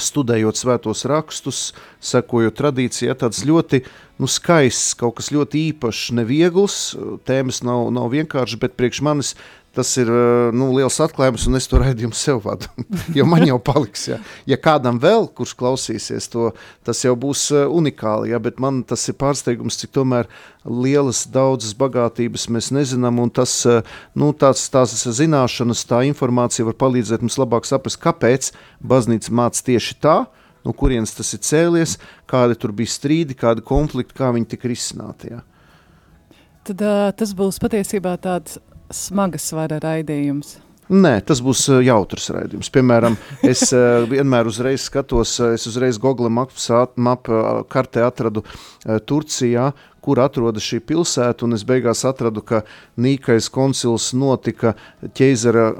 studējot 0.00 0.60
svētos 0.60 1.04
rakstus, 1.10 1.60
sekojot 2.00 2.56
tradīcijai, 2.58 3.16
tāds 3.18 3.42
ļoti 3.48 3.82
nu, 4.22 4.28
skaists, 4.30 4.94
kaut 4.98 5.18
kas 5.18 5.32
ļoti 5.34 5.66
īpašs, 5.72 6.12
neviegls, 6.16 6.78
tēmas 7.28 7.62
nav, 7.66 7.90
nav 7.94 8.12
vienkāršas, 8.14 8.60
bet 8.62 8.78
priekš 8.78 9.02
manis 9.04 9.34
tas 9.74 9.90
ir 10.00 10.10
nu, 10.52 10.68
liels 10.76 10.98
atklājums, 11.02 11.46
un 11.48 11.58
es 11.58 11.68
to 11.70 11.80
raidījumu 11.80 12.16
sev 12.16 12.42
vadu. 12.44 12.68
jo 13.18 13.26
man 13.28 13.44
jau 13.46 13.58
paliks, 13.62 14.04
ja, 14.10 14.18
ja 14.48 14.58
kādam 14.60 15.00
vēl, 15.02 15.28
kurš 15.36 15.54
klausīsies 15.58 16.28
to, 16.32 16.50
tas 16.86 17.00
jau 17.04 17.14
būs 17.18 17.48
unikāli, 17.52 18.32
ja, 18.34 18.40
bet 18.42 18.60
man 18.62 18.82
tas 18.88 19.06
ir 19.08 19.16
pārsteigums, 19.20 19.78
cik 19.80 19.94
tomēr 19.96 20.28
lielas, 20.68 21.24
daudzas 21.32 21.72
bagātības 21.78 22.48
mēs 22.52 22.70
nezinām, 22.74 23.22
tas, 23.34 23.56
nu, 24.18 24.32
tās, 24.36 24.66
tās 24.72 24.94
zināšanas, 25.08 25.86
tā 25.88 26.02
informācija 26.08 26.68
var 26.68 26.78
palīdzēt 26.80 27.24
mums 27.24 27.40
labāk 27.40 27.68
saprast, 27.68 28.00
kāpēc 28.02 28.52
baznīca 28.84 29.34
māca 29.34 29.64
tieši 29.72 29.98
tā, 30.02 30.16
no 30.62 30.74
kurienes 30.76 31.14
tas 31.16 31.32
ir 31.34 31.42
cēlies, 31.42 31.96
kādi 32.30 32.58
tur 32.60 32.74
bija 32.76 32.92
strīdi, 32.92 33.38
kādi 33.38 33.64
konflikti, 33.66 34.16
kā 34.18 34.30
viņi 34.34 34.52
tika 34.54 34.70
risināti. 34.70 35.32
Ja. 35.34 35.42
Tad 36.66 36.84
uh, 36.86 37.08
tas 37.18 37.32
būs 37.34 37.58
patiesībā 37.62 38.14
tāds 38.22 38.60
smaga 38.96 39.40
svara 39.40 39.80
raidījums. 39.82 40.58
Nē, 40.92 41.14
tas 41.24 41.40
būs 41.40 41.68
jautrs 41.86 42.26
raidījums. 42.34 42.68
Piemēram, 42.74 43.14
es 43.46 43.68
uh, 43.72 44.02
vienmēr 44.10 44.50
uzreiz 44.50 44.88
skatos, 44.90 45.38
es 45.54 45.64
uzreiz 45.70 45.96
Google 46.02 46.28
mapas 46.28 46.68
map, 47.00 47.30
kartē 47.72 48.02
atradu 48.04 48.42
Turcijā, 49.08 49.70
kur 50.02 50.18
atrodas 50.18 50.66
šī 50.66 50.80
pilsēta, 50.84 51.46
un 51.46 51.54
es 51.56 51.62
beigās 51.66 52.02
atradu, 52.08 52.42
ka 52.42 52.62
Nīkais 53.00 53.48
koncils 53.54 54.10
notika 54.18 54.74
ķeizara, 55.16 55.70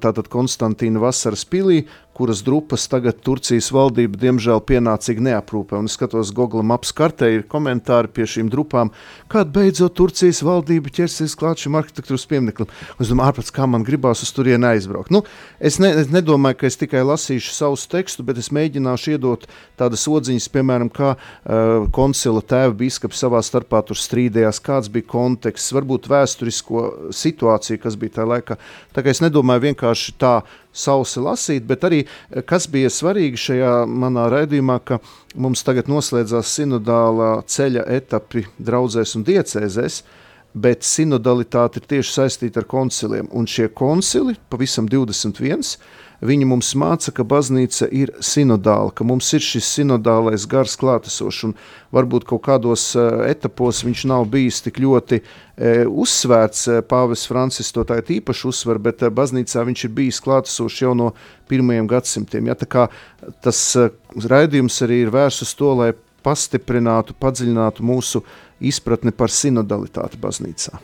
tātad 0.00 0.30
Konstantīna 0.32 1.02
vasaras 1.02 1.44
pilī, 1.44 1.82
kuras 2.22 2.42
drupas 2.46 2.84
tagad 2.86 3.16
Turcijas 3.18 3.72
valdība 3.74 4.14
diemžēl 4.22 4.60
pienācīgi 4.62 5.24
neaprūpē. 5.26 5.80
Un 5.82 5.88
es 5.90 5.96
skatos 5.96 6.30
Google 6.30 6.62
maps 6.62 6.92
kartē, 6.94 7.32
ir 7.34 7.40
komentāri 7.50 8.12
pie 8.14 8.28
šīm 8.30 8.46
drupām, 8.52 8.92
kad 9.32 9.50
beidzot 9.50 9.96
Turcijas 9.98 10.38
valdība 10.46 10.92
ķersies 10.94 11.34
klāt 11.40 11.64
šim 11.64 11.74
arhitektūras 11.80 12.28
piemineklim. 12.30 12.70
Un 12.94 13.02
es 13.02 13.10
domāju, 13.10 13.32
ārpēc 13.32 13.50
kā 13.56 13.66
man 13.66 13.82
gribās 13.82 14.22
uz 14.22 14.30
turieni 14.36 14.68
aizbraukt. 14.70 15.10
Nu, 15.10 15.24
es, 15.58 15.80
ne, 15.82 15.90
es 15.98 16.12
nedomāju, 16.14 16.60
ka 16.60 16.70
es 16.70 16.78
tikai 16.78 17.02
lasīšu 17.08 17.56
savus 17.56 17.88
tekstu, 17.90 18.22
bet 18.28 18.38
es 18.38 18.52
mēģināšu 18.54 19.16
iedot 19.16 19.48
tādas 19.82 20.06
odziņas, 20.06 20.46
piemēram, 20.54 20.94
kā 20.94 21.16
uh, 21.16 21.90
koncila 21.90 22.44
tēva 22.54 22.78
biskups 22.84 23.24
savā 23.26 23.42
starpā 23.42 23.82
tur 23.88 23.98
strīdējās, 23.98 24.62
kāds 24.62 24.92
bija 24.94 25.10
konteksts, 25.10 25.74
varbūt 25.74 26.06
vēsturisko 26.14 26.86
situāciju, 27.10 27.82
kas 27.82 27.98
bija 27.98 28.20
tajā 28.20 28.30
laikā. 28.36 28.60
Tā 28.94 29.02
kā 29.02 29.10
es 29.10 29.24
nedomāju 29.26 29.66
vienkārši 29.72 30.20
tā 30.22 30.36
sausi 30.72 31.20
lasīt, 31.22 31.66
bet 31.68 31.84
arī 31.88 32.02
eh, 32.04 32.42
kas 32.42 32.68
bija 32.72 32.90
svarīgi 32.92 33.40
šajā 33.46 33.74
manā 33.86 34.28
raidījumā, 34.32 34.78
ka 34.84 34.98
mums 35.34 35.64
tagad 35.66 35.90
noslēdzās 35.92 36.56
sinodālā 36.58 37.34
ceļa 37.46 37.86
etapi 37.98 38.46
draudzēs 38.58 39.16
un 39.18 39.26
diecēzēs, 39.28 40.02
bet 40.54 40.86
sinodalitāte 40.86 41.80
ir 41.80 41.88
tieši 41.94 42.14
saistīta 42.18 42.62
ar 42.62 42.68
konciliem, 42.68 43.28
un 43.32 43.48
šie 43.48 43.68
koncili, 43.72 44.36
pavisam 44.52 44.88
21, 44.90 45.76
Viņi 46.22 46.46
mums 46.46 46.68
māca, 46.78 47.10
ka 47.10 47.24
baznīca 47.26 47.88
ir 47.90 48.12
sinodāla, 48.22 48.92
ka 48.94 49.02
mums 49.02 49.26
ir 49.34 49.42
šis 49.42 49.66
sinodālais 49.74 50.44
gars 50.46 50.76
klātesošs, 50.78 51.40
un 51.48 51.54
varbūt 51.90 52.28
kaut 52.30 52.44
kādos 52.46 52.84
uh, 52.94 53.24
etapos 53.26 53.80
viņš 53.82 54.04
nav 54.06 54.28
bijis 54.30 54.60
tik 54.62 54.78
ļoti 54.84 55.18
uh, 55.18 55.82
uzsvērts. 55.90 56.68
Uh, 56.70 56.78
Pāvis 56.86 57.26
Francis 57.26 57.74
to 57.74 57.82
tā 57.88 57.98
īpaši 57.98 58.46
uzsver, 58.52 58.78
bet 58.78 59.02
uh, 59.02 59.10
baznīcā 59.10 59.66
viņš 59.66 59.84
ir 59.88 59.94
bijis 59.98 60.22
klātesošs 60.22 60.78
jau 60.84 60.94
no 60.94 61.10
pirmajiem 61.50 61.90
gadsimtiem. 61.90 62.52
Ja, 62.52 62.86
tas 63.42 63.64
uh, 63.74 63.90
raidījums 64.14 64.78
arī 64.86 65.02
ir 65.02 65.10
vērsts 65.10 65.48
uz 65.48 65.56
to, 65.58 65.74
lai 65.82 65.90
pastiprinātu, 66.24 67.16
padziļinātu 67.20 67.84
mūsu 67.86 68.22
izpratni 68.62 69.12
par 69.14 69.32
sinodalitāti 69.32 70.20
baznīcā. 70.22 70.78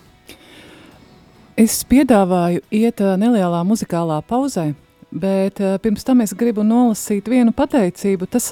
Es 1.58 1.80
piedāvāju 1.88 2.62
iet 2.70 3.00
nelielā 3.18 3.64
muzikālā 3.66 4.20
pauzē, 4.26 4.70
Bet 5.08 5.56
pirms 5.80 6.04
tam 6.04 6.20
es 6.20 6.34
gribu 6.36 6.60
nolasīt 6.60 7.30
vienu 7.32 7.54
pateicību. 7.56 8.26
Tas 8.28 8.50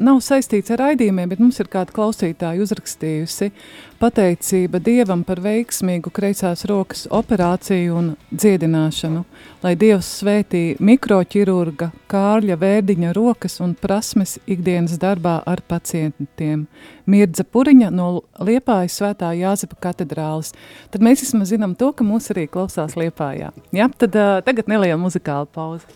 nav 0.00 0.22
saistīts 0.24 0.72
ar 0.72 0.80
raidījumiem, 0.80 1.28
bet 1.28 1.42
mums 1.42 1.60
ir 1.60 1.68
kāda 1.68 1.92
klausītāja 1.92 2.64
uzrakstījusi 2.64 3.50
pateicība 3.98 4.78
Dievam 4.82 5.24
par 5.26 5.40
veiksmīgu 5.42 6.10
kreisās 6.14 6.64
rokas 6.70 7.06
operāciju 7.14 7.96
un 7.98 8.10
dziedināšanu, 8.30 9.24
lai 9.64 9.72
Dievs 9.78 10.08
svētī 10.20 10.62
mikroķirurga 10.82 11.90
Kārļa 12.10 12.58
Vērdiņa 12.62 13.12
rokas 13.16 13.58
un 13.64 13.74
prasmes 13.78 14.36
ikdienas 14.46 14.98
darbā 15.02 15.38
ar 15.46 15.62
pacientiem. 15.66 16.66
Mirdza 17.08 17.44
Puriņa 17.44 17.90
no 17.94 18.08
Liepājas 18.38 19.00
svētā 19.00 19.32
Jāzepa 19.38 19.80
katedrālis. 19.88 20.54
Tad 20.94 21.04
mēs 21.04 21.24
vismaz 21.26 21.54
zinām 21.54 21.74
to, 21.78 21.90
ka 21.92 22.06
mūs 22.06 22.30
arī 22.34 22.46
klausās 22.50 22.96
Liepājā. 22.98 23.50
Ja? 23.74 23.90
Tad 23.98 24.14
uh, 24.14 24.38
tagad 24.46 24.70
neliela 24.70 25.00
muzikāla 25.00 25.48
pauze. 25.50 25.86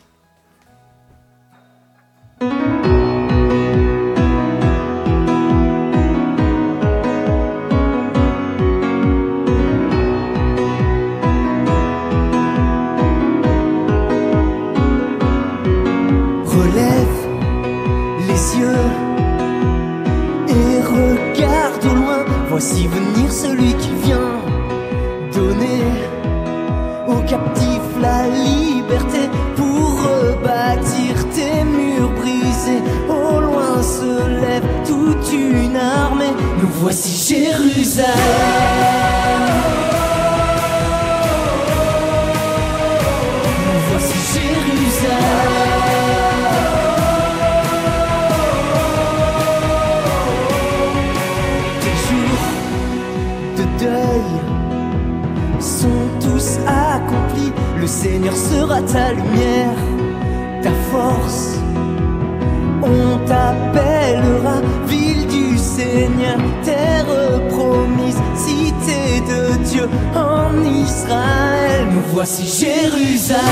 Relève 2.43 2.72
Voici 22.65 22.87
venir 22.87 23.33
celui 23.33 23.75
qui 23.75 23.91
vient 24.05 24.41
donner 25.35 25.83
aux 27.09 27.21
captifs 27.29 28.01
la 28.01 28.29
liberté 28.29 29.29
pour 29.57 30.01
rebâtir 30.01 31.29
tes 31.35 31.65
murs 31.65 32.13
brisés. 32.21 32.81
Au 33.09 33.41
loin 33.41 33.83
se 33.83 34.29
lève 34.29 34.63
toute 34.87 35.33
une 35.33 35.77
armée. 35.77 36.37
Nous 36.61 36.69
voici 36.81 37.35
Jérusalem. 37.35 39.22
Tous 56.43 56.59
accomplis. 56.67 57.53
Le 57.79 57.87
Seigneur 57.87 58.35
sera 58.35 58.81
ta 58.83 59.13
lumière, 59.13 59.77
ta 60.63 60.71
force. 60.91 61.59
On 62.83 63.19
t'appellera 63.27 64.61
ville 64.87 65.27
du 65.27 65.57
Seigneur, 65.57 66.39
terre 66.65 67.07
promise, 67.49 68.21
cité 68.35 69.21
de 69.21 69.57
Dieu 69.65 69.89
en 70.15 70.65
Israël. 70.65 71.87
Nous 71.93 72.03
voici 72.13 72.45
Jérusalem. 72.47 73.43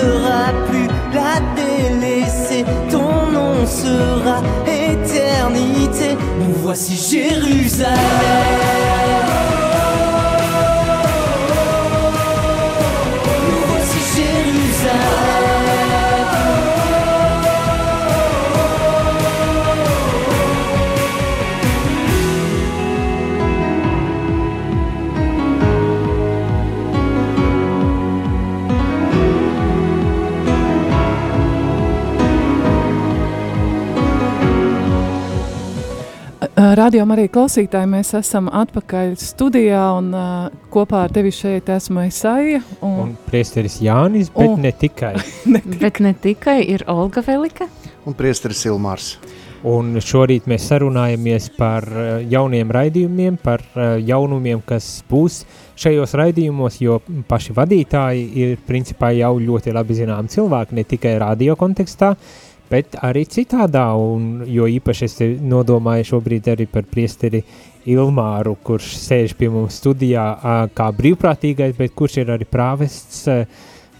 Seras 0.00 0.52
plus 0.68 0.88
la 1.12 1.40
délaissée, 1.56 2.64
ton 2.90 3.30
nom 3.32 3.66
sera 3.66 4.42
éternité. 4.66 6.16
Nous 6.40 6.54
voici 6.62 6.94
Jérusalem. 6.96 7.90
Radio 36.80 37.02
arī 37.12 37.26
klausītāji, 37.28 37.88
mēs 37.92 38.14
esam 38.16 38.46
atpakaļ 38.56 39.10
studijā 39.20 39.82
un 39.98 40.06
uh, 40.16 40.46
kopā 40.72 41.02
ar 41.04 41.12
tevi 41.12 41.28
šeit 41.34 41.68
esmu 41.68 42.06
Esaija. 42.06 42.62
Un 42.80 42.94
Un, 43.02 43.10
priesteris 43.26 43.76
Jānis, 43.84 44.30
bet 44.32 44.48
Un- 44.54 44.62
ne 44.64 44.72
tikai. 44.72 45.12
Bet 45.82 46.00
ne 46.00 46.14
tikai 46.16 46.62
ir 46.72 46.86
Olga 46.88 47.20
Velika. 47.26 47.68
Un 48.08 48.16
priesteris 48.16 48.64
Ilmārs. 48.70 49.10
Un 49.68 49.92
šorīt 50.00 50.46
mēs 50.48 50.70
sarunājamies 50.70 51.50
par 51.58 51.84
jauniem 52.32 52.70
raidījumiem, 52.72 53.36
par 53.44 53.60
jaunumiem, 54.00 54.62
kas 54.64 55.02
būs 55.10 55.42
šajos 55.76 56.16
raidījumos, 56.16 56.78
jo 56.80 56.96
paši 57.28 57.52
vadītāji 57.58 58.22
ir 58.40 58.54
principā 58.64 59.12
jau 59.18 59.34
ļoti 59.36 59.76
labi 59.76 59.98
zinām 60.00 60.32
cilvēki, 60.32 60.80
ne 60.80 60.86
tikai 60.88 61.18
radio 61.20 61.58
kontekstā, 61.60 62.14
bet 62.70 62.96
arī 63.02 63.24
citādā, 63.28 63.88
un 63.98 64.44
jo 64.48 64.68
īpaši 64.70 65.08
es 65.08 65.18
nodomāju 65.42 66.08
šobrīd 66.14 66.52
arī 66.52 66.68
par 66.70 66.86
priesteri 66.90 67.42
Ilmāru, 67.90 68.56
kurš 68.62 68.92
sēž 69.00 69.34
pie 69.38 69.48
mums 69.52 69.80
studijā 69.80 70.24
kā 70.76 70.88
brīvprātīgais, 70.96 71.76
bet 71.78 71.94
kurš 71.96 72.20
ir 72.22 72.34
arī 72.36 72.48
prāvests 72.48 73.26
ā, 73.30 73.42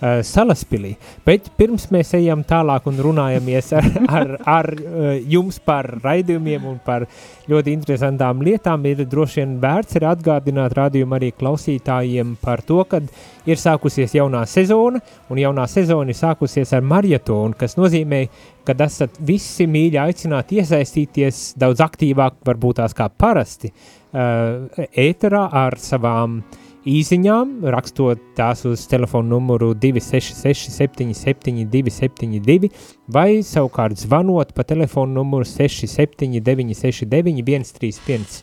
ā, 0.01 0.21
Salaspilī. 0.27 0.95
Bet 1.27 1.51
pirms 1.59 1.89
mēs 1.95 2.15
ejam 2.19 2.45
tālāk 2.49 2.89
un 2.91 3.01
runājamies 3.05 3.73
ar, 3.79 3.89
ar, 4.21 4.33
ar 4.49 4.71
ā, 4.73 5.13
jums 5.31 5.61
par 5.65 5.89
raidījumiem 6.03 6.67
un 6.71 6.79
par 6.85 7.07
ļoti 7.51 7.75
interesantām 7.75 8.45
lietām, 8.47 8.85
ir 8.87 9.05
droši 9.11 9.43
vien 9.43 9.57
vērts 9.63 9.99
arī 9.99 10.11
atgādināt 10.11 10.77
rādījumu 10.79 11.19
arī 11.19 11.33
klausītājiem 11.37 12.37
par 12.43 12.63
to, 12.67 12.83
kad 12.89 13.07
ir 13.49 13.61
sākusies 13.61 14.15
jaunā 14.17 14.45
sezona, 14.49 15.01
un 15.31 15.41
jaunā 15.41 15.67
sezona 15.71 16.13
ir 16.13 16.19
sākusies 16.19 16.75
ar 16.77 16.87
marietonu, 16.87 17.57
kas 17.59 17.77
nozīmē, 17.79 18.25
ka 18.67 18.77
esat 18.85 19.19
visi 19.27 19.67
mīļi 19.71 20.01
aicināti 20.01 20.61
iesaistīties 20.61 21.55
daudz 21.61 21.83
aktīvāk, 21.85 22.41
varbūt 22.47 22.81
tās 22.83 22.95
kā 22.97 23.09
parasti, 23.11 23.73
uh, 23.73 24.85
ēterā 24.91 25.47
ar 25.65 25.79
savām 25.81 26.41
īsiņām, 26.89 27.59
rakstot 27.75 28.21
tās 28.39 28.65
uz 28.69 28.87
telefonu 28.89 29.37
numuru 29.37 29.75
266 29.77 30.73
77 30.73 31.67
272 31.69 32.71
vai 33.13 33.43
savukārt 33.45 34.01
zvanot 34.01 34.55
pa 34.57 34.65
telefonu 34.65 35.21
numuru 35.21 35.45
679 35.45 36.73
69 36.81 37.69
131 37.69 38.41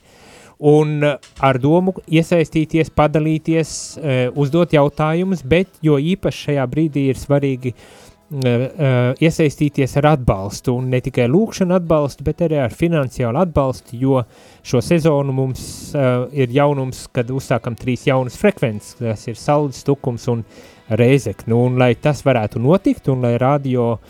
un 0.57 1.03
eh, 1.03 1.17
ar 1.39 1.59
domu 1.61 1.93
iesaistīties, 2.09 2.89
padalīties, 2.97 3.71
eh, 4.01 4.19
uzdot 4.35 4.73
jautājumus, 4.73 5.43
bet 5.45 5.69
jo 5.85 5.97
īpaši 5.97 6.49
šajā 6.49 6.67
brīdī 6.71 7.07
ir 7.11 7.19
svarīgi 7.21 7.73
eh, 7.73 8.06
iesaistīties 8.27 9.93
ar 10.01 10.09
atbalstu, 10.11 10.73
un 10.75 10.89
ne 10.91 10.99
tikai 11.03 11.29
lūkšanu 11.31 11.77
atbalstu, 11.77 12.25
bet 12.27 12.43
arī 12.43 12.59
ar 12.59 12.75
finansiālu 12.75 13.39
atbalstu, 13.39 13.95
jo 13.95 14.23
šo 14.67 14.81
sezonu 14.83 15.31
mums 15.31 15.93
uh, 15.95 16.27
ir 16.35 16.51
jaunums, 16.51 17.05
kad 17.15 17.31
uzsākam 17.31 17.77
trīs 17.79 18.03
jaunas 18.07 18.35
frekvences, 18.35 18.97
tas 18.99 19.27
ir 19.27 19.39
Saldus, 19.39 19.83
Tukums 19.87 20.27
un 20.27 20.43
Reizek. 20.89 21.45
Nu, 21.47 21.63
un 21.69 21.79
lai 21.79 21.93
tas 21.95 22.23
varētu 22.25 22.59
notikt, 22.59 23.07
un 23.07 23.23
lai 23.23 23.37
radio 23.39 23.93
uh, 23.95 24.01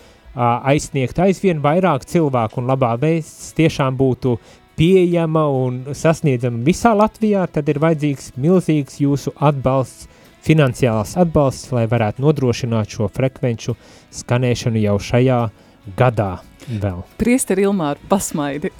aizsniegt 0.65 1.19
aizvien 1.21 1.62
vairāk 1.62 2.09
cilvēku 2.09 2.62
un 2.62 2.71
labā 2.74 2.95
vēsts 3.01 3.53
tiešām 3.57 3.97
būtu 4.01 4.38
pieejama 4.77 5.45
un 5.50 5.83
sasniedzama 5.93 6.65
visā 6.65 6.93
Latvijā, 6.97 7.45
tad 7.50 7.69
ir 7.69 7.81
vajadzīgs 7.81 8.33
milzīgs 8.38 8.97
jūsu 9.01 9.33
atbalsts, 9.38 10.09
finansiāls 10.48 11.18
atbalsts, 11.20 11.74
lai 11.75 11.88
varētu 11.92 12.24
nodrošināt 12.24 12.94
šo 12.96 13.10
frekvenču 13.12 13.75
skanēšanu 14.16 14.84
jau 14.86 14.96
šajā 15.10 15.42
gadā 16.00 16.38
vēl. 16.68 17.03
Priesteri 17.20 17.64
Ilmāra, 17.68 18.00
pasmaidi. 18.10 18.72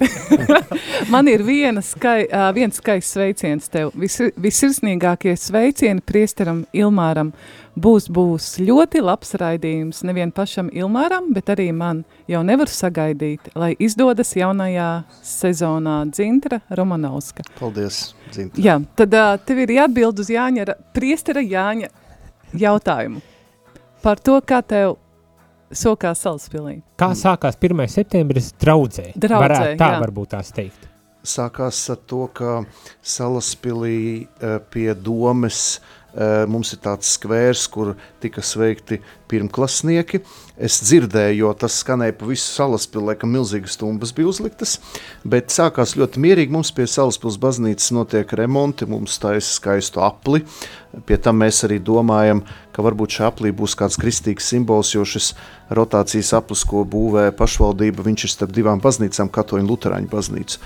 Man 1.12 1.28
ir 1.30 1.42
viena 1.46 1.82
skai, 1.84 2.26
ā, 2.28 2.48
viens 2.56 2.78
skaists 2.80 3.16
sveiciens 3.16 3.70
tev. 3.72 3.92
Vis, 3.98 4.18
visirsnīgākie 4.40 5.34
sveicieni 5.38 6.04
priesteram 6.04 6.64
Ilmāram. 6.76 7.32
Būs, 7.78 8.08
būs 8.10 8.56
ļoti 8.58 9.02
labs 9.04 9.36
raidījums 9.38 10.02
nevien 10.08 10.32
pašam 10.34 10.66
Ilmāram, 10.74 11.30
bet 11.34 11.52
arī 11.54 11.68
man 11.70 12.02
jau 12.26 12.40
nevar 12.42 12.70
sagaidīt, 12.72 13.52
lai 13.54 13.70
izdodas 13.78 14.34
jaunajā 14.34 14.88
sezonā 15.22 16.00
Dzintra 16.10 16.58
Romanovska. 16.74 17.46
Paldies, 17.60 18.16
Zinta. 18.34 18.58
Jā, 18.60 18.80
tad 18.98 19.14
uh, 19.14 19.36
tev 19.46 19.62
ir 19.62 19.76
jāatbild 19.78 20.24
uz 20.24 20.32
Jāņa, 20.34 20.68
Ra- 20.72 20.78
priestera 20.96 21.44
Jāņa 21.44 21.92
jautājumu 22.58 23.22
par 24.02 24.20
to, 24.22 24.38
kā 24.46 24.60
tev 24.62 24.96
sokās 25.74 26.22
salaspilī. 26.24 26.78
Kā 26.98 27.12
sākās 27.18 27.58
1. 27.60 27.84
septembris 27.92 28.52
draudzē? 28.60 29.12
Draudzē, 29.14 29.44
Varētu 29.44 29.78
tā 29.80 29.90
jā. 29.94 30.00
varbūt 30.04 30.32
tās 30.36 30.52
teikt. 30.56 30.88
Sākās 31.28 31.80
ar 31.92 31.98
to, 32.08 32.24
ka 32.32 32.62
Salaspilī 33.02 33.98
eh, 34.24 34.58
pie 34.72 34.94
domes 34.94 35.80
eh, 36.14 36.46
mums 36.48 36.72
ir 36.72 36.80
tāds 36.84 37.10
skvērs, 37.18 37.66
kur 37.74 37.96
tika 38.22 38.40
sveikti 38.40 39.00
pirmklasnieki. 39.30 40.22
Es 40.58 40.80
dzirdēju, 40.82 41.36
jo 41.44 41.52
tas 41.54 41.76
skanēja 41.84 42.16
pa 42.18 42.26
visu 42.26 42.48
Salaspili, 42.50 43.14
ka 43.14 43.28
milzīgas 43.30 43.76
stumbas 43.78 44.10
bija 44.16 44.26
uzliktas, 44.32 44.78
bet 45.22 45.54
sākās 45.54 45.94
ļoti 45.98 46.22
mierīgi. 46.24 46.54
Mums 46.54 46.72
pie 46.74 46.88
Salaspils 46.90 47.38
baznīcas 47.38 47.92
notiek 47.94 48.32
remonti, 48.40 48.88
mums 48.90 49.20
taisa 49.22 49.52
skaistu 49.52 50.02
apli. 50.02 50.42
Pie 51.06 51.18
tam 51.22 51.38
mēs 51.44 51.60
arī 51.68 51.78
domājam, 51.84 52.40
ka 52.74 52.82
varbūt 52.82 53.18
šī 53.18 53.24
aplī 53.28 53.50
būs 53.54 53.76
kāds 53.78 53.98
kristīgs 54.00 54.48
simbols, 54.50 54.94
jo 54.94 55.04
šis 55.06 55.32
rotācijas 55.74 56.32
aplis, 56.38 56.64
ko 56.66 56.84
būvē 56.88 57.28
pašvaldība, 57.38 58.06
viņš 58.06 58.24
ir 58.24 58.32
starp 58.32 58.54
divām 58.56 58.82
baznīcām, 58.82 59.30
katoļu 59.34 59.64
un 59.64 59.70
luterāņu 59.72 60.10
baznīcu. 60.10 60.62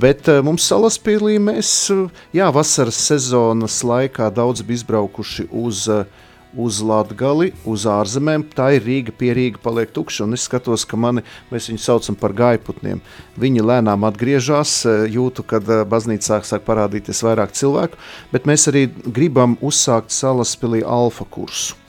Bet 0.00 0.28
eh, 0.28 0.40
mums 0.46 0.66
salaspīlī 0.70 1.38
mēs, 1.42 1.70
eh, 1.94 2.24
jā, 2.36 2.50
vasaras 2.54 2.98
sezonas 3.10 3.80
laikā 3.86 4.30
daudz 4.34 4.64
bija 4.66 4.82
izbraukuši 4.82 5.48
uz, 5.50 5.86
eh, 5.92 6.28
uz 6.56 6.80
Latgali, 6.82 7.50
uz 7.68 7.86
ārzemēm. 7.88 8.44
Tā 8.54 8.70
ir 8.76 8.86
Rīga, 8.86 9.14
pie 9.16 9.32
Rīga 9.36 9.62
paliek 9.62 9.92
tukša, 9.94 10.24
un 10.26 10.36
es 10.36 10.46
skatos, 10.48 10.84
ka 10.88 10.98
mani, 11.00 11.24
mēs 11.52 11.70
viņus 11.70 11.88
saucam 11.90 12.18
par 12.18 12.34
gaiputniem. 12.36 13.02
Viņi 13.40 13.66
lēnām 13.66 14.06
atgriežas, 14.08 14.74
eh, 14.86 15.06
jūtu, 15.16 15.46
kad 15.46 15.68
eh, 15.68 15.84
baznīcā 15.84 16.42
sāk, 16.44 16.66
parādīties 16.66 17.24
vairāk 17.26 17.54
cilvēku, 17.56 18.00
bet 18.32 18.48
mēs 18.50 18.68
arī 18.72 18.88
gribam 19.06 19.56
uzsākt 19.62 20.10
salaspīlī 20.14 20.82
alfa 20.84 21.24
kursu. 21.24 21.79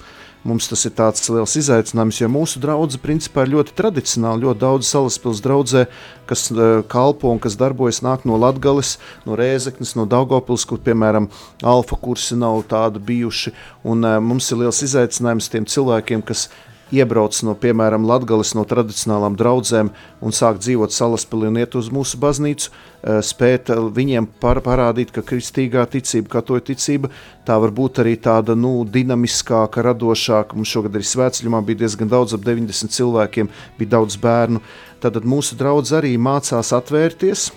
Mums 0.41 0.65
tas 0.71 0.81
ir 0.87 0.95
tāds 0.97 1.27
liels 1.29 1.53
izaicinājums, 1.59 2.17
jo 2.17 2.27
mūsu 2.33 2.61
draudzene 2.63 3.03
principā 3.03 3.43
ir 3.45 3.51
ļoti 3.53 3.75
tradicionāla. 3.77 4.41
Ļoti 4.41 4.61
daudz 4.63 4.87
salaspils 4.89 5.41
draudzē, 5.45 5.83
kas 6.29 6.47
uh, 6.55 6.81
kalpo 6.89 7.29
un 7.29 7.37
kas 7.43 7.59
darbojas, 7.59 7.99
nāk 8.01 8.25
no 8.25 8.39
Latgales, 8.41 8.95
no 9.27 9.37
Rēzeknes, 9.37 9.93
no 9.99 10.07
Daugopils, 10.09 10.65
kur, 10.65 10.81
piemēram, 10.81 11.29
alfa 11.61 11.99
kursi 12.01 12.39
nav 12.41 12.63
tādi 12.71 13.03
bijuši. 13.11 13.53
Un 13.85 14.01
uh, 14.01 14.17
mums 14.17 14.49
ir 14.49 14.63
liels 14.63 14.81
izaicinājums 14.89 15.51
tiem 15.53 15.69
cilvēkiem, 15.69 16.25
kas 16.25 16.47
iebrauc 16.91 17.37
no, 17.47 17.55
piemēram, 17.57 18.05
Latvijas 18.07 18.53
no 18.57 18.65
tradicionālām 18.67 19.37
draudzēm 19.39 19.91
un 20.21 20.35
sāk 20.35 20.59
dzīvot 20.61 20.93
salaspēlī 20.93 21.49
un 21.51 21.59
iet 21.61 21.75
uz 21.79 21.89
mūsu 21.93 22.19
baznīcu, 22.21 22.69
eh, 22.69 23.21
spēt 23.25 23.71
eh, 23.71 23.81
viņiem 23.97 24.27
par, 24.43 24.61
parādīt, 24.65 25.13
ka 25.15 25.23
kristīgā 25.25 25.85
ticība, 25.91 26.29
katoļu 26.37 26.65
ticība, 26.71 27.11
tā 27.47 27.57
var 27.61 27.71
būt 27.71 28.03
arī 28.03 28.17
tāda 28.19 28.55
nu, 28.55 28.83
dinamiskāka, 28.85 29.83
radošāka. 29.87 30.55
Mums 30.55 30.71
šogad 30.71 30.95
arī 30.99 31.07
svētceļumā 31.07 31.63
bija 31.65 31.83
diezgan 31.85 32.11
daudz, 32.11 32.35
ap 32.35 32.45
90 32.45 32.91
cilvēkiem, 32.91 33.49
bija 33.79 33.97
daudz 33.97 34.19
bērnu. 34.21 34.61
Tad 35.01 35.17
mūsu 35.25 35.57
draugs 35.57 35.95
arī 35.97 36.17
mācās 36.21 36.75
atvērties. 36.77 37.51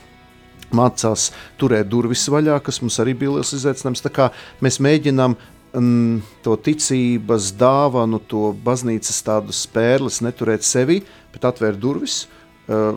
Mācās 0.74 1.28
turēt 1.60 1.86
durvis 1.90 2.24
vaļā, 2.32 2.56
kas 2.64 2.80
mums 2.82 2.96
arī 3.02 3.14
bija 3.18 3.36
liels 3.36 3.52
izaicinājums. 3.54 4.02
Mēs 4.64 4.80
mēģinām 4.82 5.36
to 5.74 6.54
ticības 6.62 7.50
dāvanu, 7.58 8.20
to 8.30 8.52
baznīcas 8.64 9.24
tādu 9.26 9.54
spērles 9.54 10.20
neturēt 10.22 10.62
sevi, 10.66 11.02
bet 11.34 11.46
atvērt 11.50 11.80
durvis. 11.82 12.24
Uh, 12.64 12.94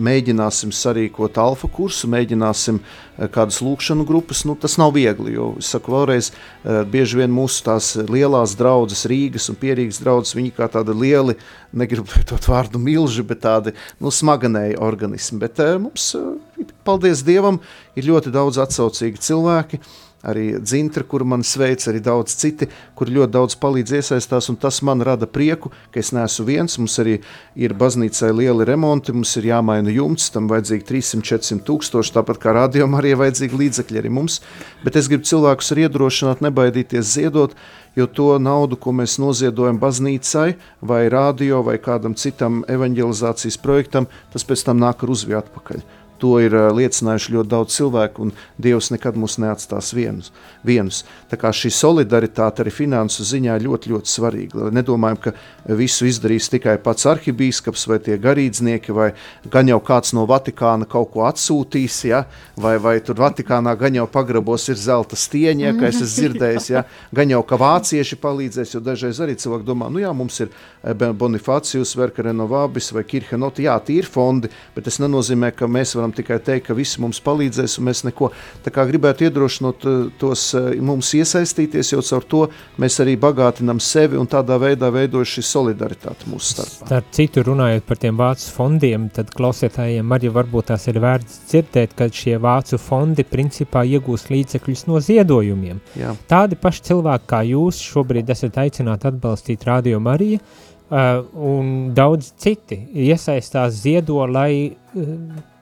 mēģināsim 0.00 0.70
sarīkot 0.72 1.36
alfa 1.36 1.68
kursu, 1.68 2.08
mēģināsim 2.08 2.78
uh, 2.80 3.26
kādas 3.28 3.58
lūkšanu 3.60 4.06
grupas. 4.08 4.40
Nu, 4.48 4.54
tas 4.56 4.78
nav 4.80 4.94
viegli, 4.94 5.34
jo, 5.34 5.50
es 5.60 5.68
saku 5.74 5.92
vēlreiz, 5.92 6.30
uh, 6.32 6.78
bieži 6.88 7.18
vien 7.18 7.34
mūsu 7.34 7.60
tās 7.66 7.90
lielās 8.08 8.54
draudzes, 8.56 9.04
Rīgas 9.10 9.50
un 9.52 9.60
Pierīgas 9.60 10.00
draudzes, 10.00 10.32
viņi 10.38 10.54
kā 10.56 10.70
tādi 10.72 10.96
lieli, 10.96 11.36
negribu 11.76 12.08
lietot 12.14 12.48
vārdu 12.54 12.80
milži, 12.80 13.26
bet 13.28 13.44
tādi 13.44 13.76
nu, 14.00 14.08
smaganēji 14.08 14.80
organismi. 14.80 15.42
Bet 15.44 15.60
uh, 15.60 15.74
mums, 15.82 16.08
uh, 16.16 16.64
paldies 16.88 17.20
Dievam, 17.26 17.60
ir 18.00 18.08
ļoti 18.08 18.32
daudz 18.32 18.62
atsaucīgi 18.64 19.20
cilvēki, 19.28 19.82
arī 20.26 20.46
Dzintra, 20.60 21.04
kur 21.06 21.24
man 21.24 21.44
sveic, 21.46 21.84
arī 21.88 22.00
daudz 22.04 22.34
citi, 22.40 22.68
kur 22.98 23.10
ļoti 23.12 23.32
daudz 23.36 23.56
palīdz 23.62 23.94
iesaistās, 24.00 24.50
un 24.50 24.58
tas 24.60 24.80
man 24.86 25.04
rada 25.06 25.28
prieku, 25.30 25.70
ka 25.94 26.02
es 26.02 26.12
neesmu 26.16 26.46
viens, 26.48 26.76
mums 26.80 26.98
arī 27.02 27.20
ir 27.54 27.76
baznīcai 27.78 28.32
lieli 28.34 28.66
remonti, 28.68 29.14
mums 29.14 29.36
ir 29.38 29.50
jāmaina 29.52 29.94
jumts, 29.94 30.28
tam 30.34 30.50
vajadzīgi 30.50 30.86
300-400 30.90 31.66
tūkstoši, 31.66 32.14
tāpat 32.18 32.42
kā 32.42 32.54
rādījumam 32.56 32.98
arī 33.00 33.14
vajadzīgi 33.22 33.62
līdzekļi 33.62 34.02
arī 34.02 34.14
mums, 34.18 34.40
bet 34.84 34.98
es 34.98 35.10
gribu 35.12 35.28
cilvēkus 35.30 35.74
arī 35.74 35.86
iedrošināt, 35.86 36.42
nebaidīties 36.44 37.14
ziedot, 37.16 37.54
jo 37.96 38.06
to 38.06 38.30
naudu, 38.42 38.76
ko 38.76 38.92
mēs 38.96 39.16
noziedojam 39.22 39.78
baznīcai 39.80 40.50
vai 40.84 41.06
radio 41.12 41.62
vai 41.66 41.78
kādam 41.82 42.16
citam 42.18 42.64
evanģelizācijas 42.68 43.60
projektam, 43.62 44.10
tas 44.34 44.44
pēc 44.44 44.66
tam 44.68 44.82
nāk 44.82 45.06
ar 45.06 45.14
uzviju 45.16 45.40
atpakaļ. 45.40 45.86
To 46.22 46.36
ir 46.40 46.54
uh, 46.56 46.68
liecinājuši 46.76 47.34
ļoti 47.36 47.52
daudz 47.52 47.76
cilvēku, 47.76 48.26
un 48.26 48.34
Dievs 48.62 48.90
nekad 48.94 49.18
mūs 49.20 49.38
neatstās 49.42 49.92
vienus. 49.96 50.32
vienus. 50.64 51.04
Tā 51.30 51.38
kā 51.40 51.52
šī 51.54 51.70
solidaritāte 51.74 52.64
arī 52.64 52.72
finansu 52.74 53.24
ziņā 53.26 53.58
ļoti, 53.62 53.92
ļoti 53.92 54.10
svarīga. 54.10 54.66
Lai 54.66 54.72
nedomājam, 54.78 55.20
ka 55.26 55.32
visu 55.78 56.06
izdarīs 56.08 56.48
tikai 56.52 56.76
pats 56.82 57.06
arhibīskaps 57.10 57.86
vai 57.90 57.98
tie 58.02 58.16
garīdznieki, 58.20 58.94
vai 58.94 59.10
gan 59.52 59.68
jau 59.68 59.78
kāds 59.84 60.14
no 60.16 60.26
Vatikāna 60.28 60.88
kaut 60.88 61.12
ko 61.14 61.26
atsūtīs, 61.28 61.98
ja? 62.08 62.24
vai, 62.56 62.76
vai 62.82 62.96
tur 63.04 63.18
Vatikānā 63.20 63.76
gan 63.78 63.94
jau 63.98 64.06
pagrabos 64.10 64.68
ir 64.72 64.78
zelta 64.80 65.18
stieņi, 65.18 65.66
ja, 65.68 65.74
kā 65.76 65.90
es 65.90 66.00
esmu 66.00 66.12
dzirdējis, 66.16 66.68
ja? 66.72 66.84
gan 67.14 67.30
jau 67.30 67.42
ka 67.46 67.58
vācieši 67.60 68.18
palīdzēs, 68.22 68.74
jo 68.76 68.82
dažreiz 68.84 69.20
arī 69.22 69.36
cilvēki 69.40 69.66
domā, 69.66 69.90
nu 69.92 70.02
jā, 70.02 70.12
mums 70.16 70.38
ir 70.44 70.50
eh, 70.50 70.94
Bonifācijus, 70.94 71.96
Verka 71.98 72.26
Renovabis 72.26 72.92
vai 72.94 73.04
Kirhenoti, 73.08 73.66
jā, 73.66 73.76
tie 73.84 74.00
ir 74.02 74.10
fondi, 74.10 74.50
bet 74.74 74.88
tas 74.88 75.00
nenozīmē, 75.02 75.52
ka 75.56 75.68
mēs 75.70 75.96
varam 75.98 76.05
tikai 76.14 76.38
teikt, 76.44 76.66
ka 76.68 76.76
visi 76.76 77.00
mums 77.02 77.20
palīdzēs, 77.24 77.78
un 77.80 77.88
mēs 77.88 78.04
neko 78.06 78.30
tā 78.64 78.72
kā 78.74 78.84
gribētu 78.88 79.26
iedrošinot 79.26 79.86
eh, 79.86 79.96
tos 80.20 80.48
eh, 80.58 80.68
mums 80.84 81.12
iesaistīties, 81.18 81.92
jo 81.94 82.02
caur 82.06 82.26
to 82.30 82.42
mēs 82.82 83.00
arī 83.04 83.16
bagātinam 83.20 83.80
sevi 83.82 84.18
un 84.20 84.28
tādā 84.30 84.58
veidā 84.62 84.90
veidojas 84.94 85.36
šī 85.36 85.46
solidaritāte 85.50 86.30
mūsu 86.30 86.54
starpā. 86.54 86.90
Starp 86.90 87.10
citu, 87.16 87.44
runājot 87.46 87.88
par 87.88 88.02
tiem 88.02 88.20
vācu 88.20 88.52
fondiem, 88.56 89.08
tad 89.14 89.32
klausītājiem 89.36 90.14
arī 90.16 90.32
varbūt 90.34 90.70
tās 90.72 90.86
ir 90.90 91.00
vērts 91.02 91.40
dzirdēt, 91.50 91.96
ka 91.98 92.10
šie 92.12 92.36
vācu 92.42 92.78
fondi 92.82 93.26
principā 93.26 93.84
iegūst 93.86 94.30
līdzekļus 94.34 94.86
no 94.90 95.00
ziedojumiem. 95.02 95.82
Jā. 95.98 96.14
Tādi 96.30 96.58
paši 96.60 96.88
cilvēki 96.90 97.30
kā 97.30 97.42
jūs 97.46 97.82
šobrīd 97.82 98.30
esat 98.32 98.58
aicināti 98.62 99.10
atbalstīt 99.10 99.66
Radio 99.68 100.00
Mariju, 100.02 100.40
uh, 100.40 101.24
un 101.34 101.92
daudz 101.96 102.32
citi 102.40 102.78
iesaistās 103.06 103.82
ziedo, 103.82 104.22
lai 104.30 104.52
uh, 104.70 105.12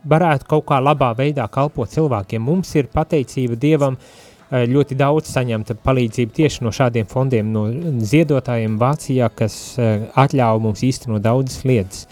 varētu 0.09 0.49
kaut 0.51 0.69
kā 0.69 0.81
labā 0.83 1.13
veidā 1.19 1.49
kalpot 1.53 1.91
cilvēkiem. 1.91 2.43
Mums 2.45 2.75
ir 2.79 2.91
pateicība 2.93 3.59
Dievam 3.61 3.99
uh, 3.99 4.65
ļoti 4.69 4.99
daudz 5.01 5.33
saņemta 5.33 5.79
palīdzība 5.85 6.39
tieši 6.41 6.65
no 6.67 6.73
šādiem 6.75 7.09
fondiem, 7.11 7.51
no 7.55 7.67
ziedotājiem 8.13 8.79
Vācijā, 8.81 9.31
kas 9.35 9.59
uh, 9.79 10.09
atļauj 10.25 10.63
mums 10.65 10.85
īstenot 10.87 11.25
daudzas 11.25 11.65
lietas. 11.69 12.07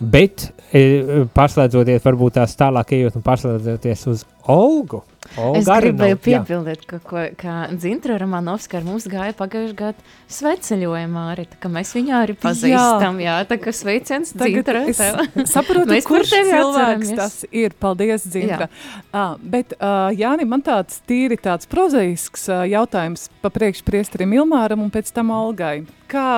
Bet, 0.00 0.48
e, 0.74 1.24
pārslēdzoties, 1.36 2.02
varbūt 2.02 2.34
tās 2.40 2.56
tālāk 2.58 2.96
ejot 2.96 3.14
un 3.14 3.22
pārslēdzoties 3.22 4.00
uz 4.10 4.24
Olgu. 4.50 5.04
Olga 5.40 5.58
Es 5.60 5.68
arī 5.72 5.90
gribēju 5.90 6.16
jā. 6.16 6.20
piebildīt, 6.28 6.84
ka, 6.90 6.98
ko, 7.02 7.22
ka 7.40 7.54
Zintra 7.80 8.18
Romanovska 8.20 8.78
ar 8.78 8.84
mums 8.86 9.06
gāja 9.10 9.34
pagājušajā 9.38 9.76
gadā 9.78 10.04
sveceļojumā 10.36 11.24
arī, 11.32 11.46
tā 11.50 11.58
kā 11.62 11.70
mēs 11.72 11.92
viņu 11.96 12.14
arī 12.18 12.36
pazīstam, 12.42 13.20
jā, 13.24 13.36
tā 13.48 13.58
kā 13.62 13.72
sveiciens 13.74 14.34
Zintra. 14.36 14.84
es 14.90 15.00
tev. 15.00 15.20
saprotu, 15.54 15.88
Mēs 15.94 16.08
kurš 16.08 16.34
cilvēks 16.34 16.60
atceramies. 16.60 17.14
tas 17.18 17.38
ir. 17.50 17.74
Paldies, 17.80 18.26
Zinka. 18.30 18.68
Uh, 19.12 19.34
bet, 19.40 19.74
uh, 19.80 20.10
Jāni, 20.16 20.46
man 20.48 20.62
tāds 20.64 21.00
tīri 21.08 21.38
tāds 21.40 21.68
prozaisks 21.70 22.48
uh, 22.52 22.62
jautājums 22.68 23.28
pa 23.42 23.50
priekš 23.52 23.82
priesterim 23.86 24.32
Ilmāram 24.36 24.82
un 24.84 24.92
pēc 24.94 25.10
tam 25.16 25.32
Olgai. 25.34 25.84
Kā, 26.10 26.28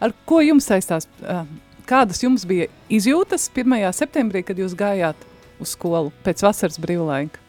ar 0.00 0.14
ko 0.28 0.42
jums 0.44 0.68
saistās, 0.68 1.08
uh, 1.24 1.42
kādas 1.88 2.22
jums 2.24 2.44
bija 2.48 2.68
izjūtas 2.92 3.48
1. 3.54 3.88
septembrī, 3.96 4.44
kad 4.46 4.58
jūs 4.60 4.76
gājāt 4.78 5.26
uz 5.62 5.72
skolu 5.76 6.12
pēc 6.26 6.44
vasaras 6.46 6.78
brīvlaika? 6.82 7.42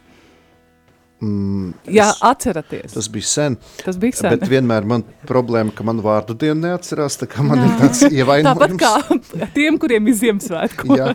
Mm, 1.18 1.72
Jā, 1.90 2.12
es- 2.12 2.20
atceraties. 2.22 2.92
Tas, 2.94 3.08
bija 3.10 3.26
sen, 3.26 3.56
tas 3.84 3.98
bija 3.98 4.14
sen. 4.20 4.36
bet 4.36 4.44
vienmēr 4.52 4.86
man 4.86 5.02
problēma, 5.26 5.74
ka 5.74 5.82
man 5.88 5.98
vārdu 6.06 6.36
dienu 6.38 6.62
neatcerās, 6.68 7.16
tā 7.18 7.26
kā 7.32 7.42
man 7.42 7.64
ir 7.66 7.72
tāds 7.80 8.04
Tāpat 8.06 8.14
ievainojums. 8.20 8.78
kā 8.84 9.48
tiem, 9.58 9.80
kuriem 9.82 10.12
ir 10.12 10.18
Ziemassvētku. 10.20 10.92
Jā, 11.00 11.08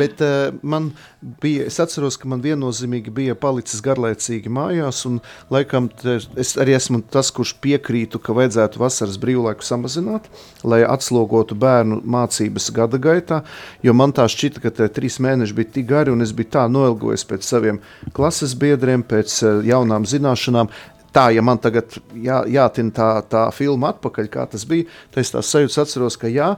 bet 0.00 0.22
uh, 0.24 0.56
man 0.64 0.88
bija, 1.42 1.66
es 1.68 1.76
atceros, 1.84 2.16
ka 2.16 2.30
man 2.32 2.40
viennozīmīgi 2.40 3.12
bija 3.12 3.36
palicis 3.36 3.82
garlaicīgi 3.84 4.48
mājās, 4.56 5.02
un 5.10 5.18
laikam 5.52 5.90
te, 5.92 6.16
es 6.40 6.54
arī 6.56 6.76
esmu 6.78 7.02
tas, 7.12 7.28
kurš 7.36 7.56
piekrītu, 7.60 8.16
ka 8.22 8.32
vajadzētu 8.36 8.80
vasaras 8.80 9.20
brīvlaiku 9.20 9.66
samazināt, 9.68 10.30
lai 10.64 10.80
atslogotu 10.88 11.58
bērnu 11.60 12.00
mācības 12.08 12.70
gada 12.72 12.96
gaitā, 13.02 13.42
jo 13.84 13.92
man 13.92 14.16
tā 14.16 14.24
šķita, 14.32 14.64
ka 14.64 14.72
tie 14.80 14.88
trīs 14.96 15.20
mēneši 15.20 15.58
bija 15.60 15.74
tik 15.76 15.90
gari, 15.92 16.14
un 16.16 16.24
es 16.24 16.32
biju 16.32 16.54
tā 16.56 16.64
noilgojies 16.72 17.26
pēc 17.28 17.44
saviem 17.52 17.82
klases 18.16 18.56
biedriem, 18.56 19.04
pēc 19.04 19.25
uh, 19.42 19.60
jaunām 19.66 20.06
zināšanām, 20.08 20.70
tā, 21.16 21.28
ja 21.34 21.44
man 21.44 21.60
tagad 21.62 21.98
jā, 22.12 22.42
jātina 22.52 22.94
tā, 22.94 23.10
tā 23.30 23.44
filma 23.56 23.94
atpakaļ, 23.94 24.28
kā 24.32 24.46
tas 24.52 24.66
bija, 24.68 24.88
tad 25.14 25.24
es 25.24 25.32
tās 25.34 25.52
sajūtas 25.52 25.80
atceros, 25.84 26.18
ka 26.20 26.30
jā, 26.30 26.54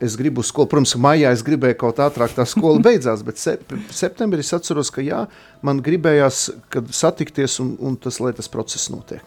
es 0.00 0.16
gribu 0.18 0.42
skolu. 0.46 0.70
Protams, 0.70 0.96
maijā 1.00 1.32
es 1.34 1.44
gribēju 1.46 1.78
kaut 1.80 2.00
ātrāk 2.02 2.34
tā 2.36 2.46
skola 2.48 2.82
beidzās, 2.88 3.24
bet 3.26 3.40
sep 3.40 3.74
septembrī 3.94 4.44
es 4.44 4.54
atceros, 4.56 4.92
ka 4.94 5.04
jā, 5.04 5.24
man 5.66 5.82
gribējās 5.84 6.48
satikties 6.96 7.60
un, 7.62 7.76
un 7.78 7.98
tas, 8.00 8.20
lai 8.22 8.34
tas 8.36 8.50
process 8.50 8.90
notiek. 8.92 9.24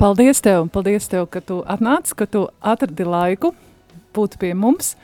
Paldies 0.00 0.40
tev, 0.40 0.64
paldies 0.72 1.10
tev, 1.12 1.26
ka 1.28 1.42
tu 1.44 1.60
atnāci, 1.68 2.16
ka 2.16 2.24
tu 2.24 2.46
atradi 2.64 3.04
laiku 3.04 3.52
būt 4.16 4.38
pie 4.40 4.54
mums. 4.56 4.94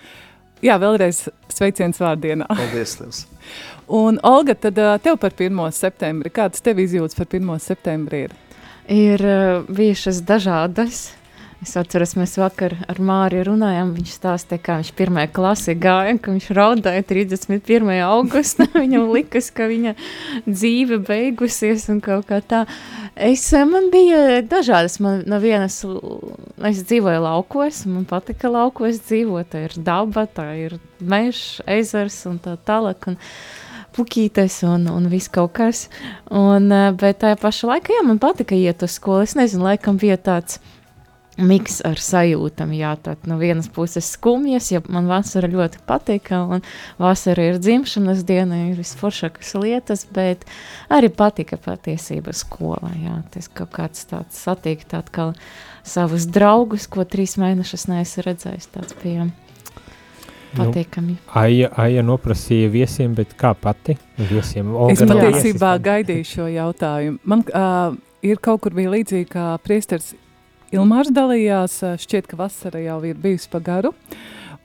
Jā, 0.65 0.79
vēlreiz 0.81 1.27
sveiciens 1.53 2.01
vārdienā. 2.01 2.49
Paldies! 2.49 2.97
Tev. 2.97 3.13
Un, 3.87 4.19
Olga, 4.23 4.55
tad 4.55 4.79
tev 5.03 5.19
par 5.23 5.31
1. 5.31 5.61
septembri, 5.71 6.33
kādas 6.35 6.65
tev 6.65 6.81
izjūtas 6.83 7.15
par 7.15 7.29
1. 7.31 7.53
septembri 7.63 8.25
ir? 8.27 8.35
Ir 8.91 9.23
uh, 9.23 9.69
bijušas 9.71 10.25
dažādas. 10.27 11.05
Es 11.65 11.73
atceros, 11.79 12.13
mēs 12.19 12.35
vakar 12.37 12.75
ar 12.85 12.99
Māriju 13.01 13.47
runājām. 13.49 13.95
Viņš 13.97 14.11
stāstīja, 14.19 14.61
kā 14.63 14.75
viņš 14.81 14.91
pirmā 14.99 15.25
klasē 15.33 15.73
gāja, 15.81 16.17
ka 16.21 16.35
viņš 16.35 16.49
raudāja 16.59 17.05
31. 17.07 17.93
augustā. 18.05 18.67
Viņam 18.83 19.07
likas, 19.15 19.49
ka 19.55 19.69
viņa 19.71 19.95
dzīve 20.45 20.99
beigusies 21.07 21.87
un 21.95 22.03
kaut 22.05 22.27
kā 22.29 22.43
tā. 22.45 22.65
Es, 23.15 23.47
man 23.71 23.89
bija 23.95 24.43
dažādas, 24.45 24.99
man 25.01 25.23
no 25.31 25.39
vienas, 25.41 25.79
es 26.69 26.83
dzīvoju 26.91 27.23
laukos, 27.25 27.85
man 27.89 28.05
patika 28.11 28.51
laukos 28.53 29.01
dzīvot, 29.07 29.55
tā 29.55 29.65
ir 29.71 29.79
daba, 29.79 30.27
tā 30.27 30.51
ir 30.59 30.77
mežs, 31.01 31.63
ezers 31.65 32.19
un 32.29 32.43
tā 32.43 32.59
tālāk. 32.69 33.15
Un, 33.15 33.17
Pukītes 33.97 34.61
un, 34.69 34.87
un 34.93 35.09
viss 35.09 35.33
kaut 35.33 35.55
kas. 35.57 35.87
Un, 36.29 36.71
eh, 36.73 36.91
bet 37.01 37.23
tajā 37.25 37.39
pašā 37.41 37.71
laikā, 37.73 37.95
jā, 37.97 38.07
man 38.07 38.21
patika 38.23 38.57
iet 38.57 38.85
uz 38.85 38.99
skolu. 38.99 39.25
Es 39.25 39.37
nezinu, 39.39 39.65
laikam 39.71 40.01
bija 40.01 40.19
tāds 40.21 40.61
miks 41.37 41.81
ar 41.85 42.01
sajūtām. 42.01 42.73
Jā, 42.77 42.95
tad 43.03 43.27
no 43.29 43.37
vienas 43.41 43.69
puses 43.73 44.09
skumjas, 44.17 44.71
ja 44.73 44.81
man 44.89 45.09
vasara 45.11 45.49
ļoti 45.53 45.83
patika, 45.89 46.41
un 46.45 46.65
vasara 47.01 47.51
ir 47.51 47.61
dzimšanas 47.61 48.25
diena, 48.29 48.63
ir 48.71 48.81
visforšākas 48.81 49.55
lietas, 49.61 50.07
bet 50.09 50.47
arī 50.93 51.11
patika 51.13 51.61
patiesība 51.61 52.35
skolā. 52.37 52.93
Jā, 53.03 53.21
tas 53.35 53.51
kaut 53.53 53.75
kāds 53.77 54.07
tāds 54.09 54.41
satikt 54.41 54.97
atkal 54.97 55.35
savus 55.87 56.29
draugus, 56.29 56.89
ko 56.89 57.05
trīs 57.05 57.37
mēnešus 57.41 57.89
neesmu 57.93 58.27
redzējis. 58.31 58.73
Tāds 58.75 58.97
bija 59.03 59.29
Nu, 60.55 60.65
patīkami. 60.65 61.17
Aija, 61.37 61.71
Aija 61.83 62.05
noprasīja 62.07 62.71
viesiem, 62.73 63.15
bet 63.17 63.35
kā 63.39 63.53
pati? 63.59 63.97
Viesiem, 64.17 64.71
Olga 64.75 64.95
Es 64.95 65.03
patiesībā 65.03 65.73
gaidīju 65.83 66.29
šo 66.31 66.47
jautājumu. 66.53 67.19
Man 67.25 67.43
uh, 67.51 67.97
ir 68.25 68.41
kaut 68.43 68.63
kur 68.65 68.77
bija 68.77 68.95
līdzīgi, 68.95 69.29
kā 69.33 69.51
priesteris 69.65 70.15
Ilmārs 70.75 71.13
dalījās. 71.15 71.79
Šķiet, 72.03 72.27
ka 72.31 72.39
vasara 72.41 72.81
jau 72.83 72.99
ir 73.07 73.19
bijusi 73.21 73.51
pa 73.53 73.63
garu. 73.63 73.95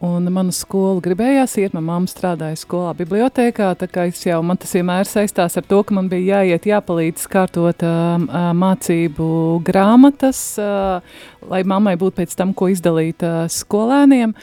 Un 0.01 0.25
manu 0.33 0.49
skolu 0.49 0.97
gribējās 1.05 1.59
iet, 1.61 1.75
manā 1.75 1.91
mamma 1.91 2.09
strādāja 2.09 2.57
skolā, 2.57 2.95
bibliotekā. 2.97 3.67
Tā 3.77 3.85
kā 3.85 4.07
es 4.09 4.23
jau 4.25 4.39
man 4.41 4.57
tas 4.57 4.73
vienmēr 4.73 5.05
saistās 5.05 5.59
ar 5.61 5.67
to, 5.69 5.83
ka 5.85 5.93
man 5.93 6.09
bija 6.09 6.39
jāiet, 6.39 6.65
jāpalīdz 6.71 7.27
kārtot 7.29 7.85
uh, 7.85 8.15
uh, 8.17 8.47
mācību 8.57 9.27
grāmatas, 9.67 10.41
uh, 10.57 11.21
lai 11.53 11.61
mammai 11.69 11.93
būtu 12.01 12.17
pēc 12.17 12.33
tam, 12.39 12.55
ko 12.57 12.71
izdalīt 12.73 13.21
uh, 13.27 13.45
skolēniem. 13.45 14.33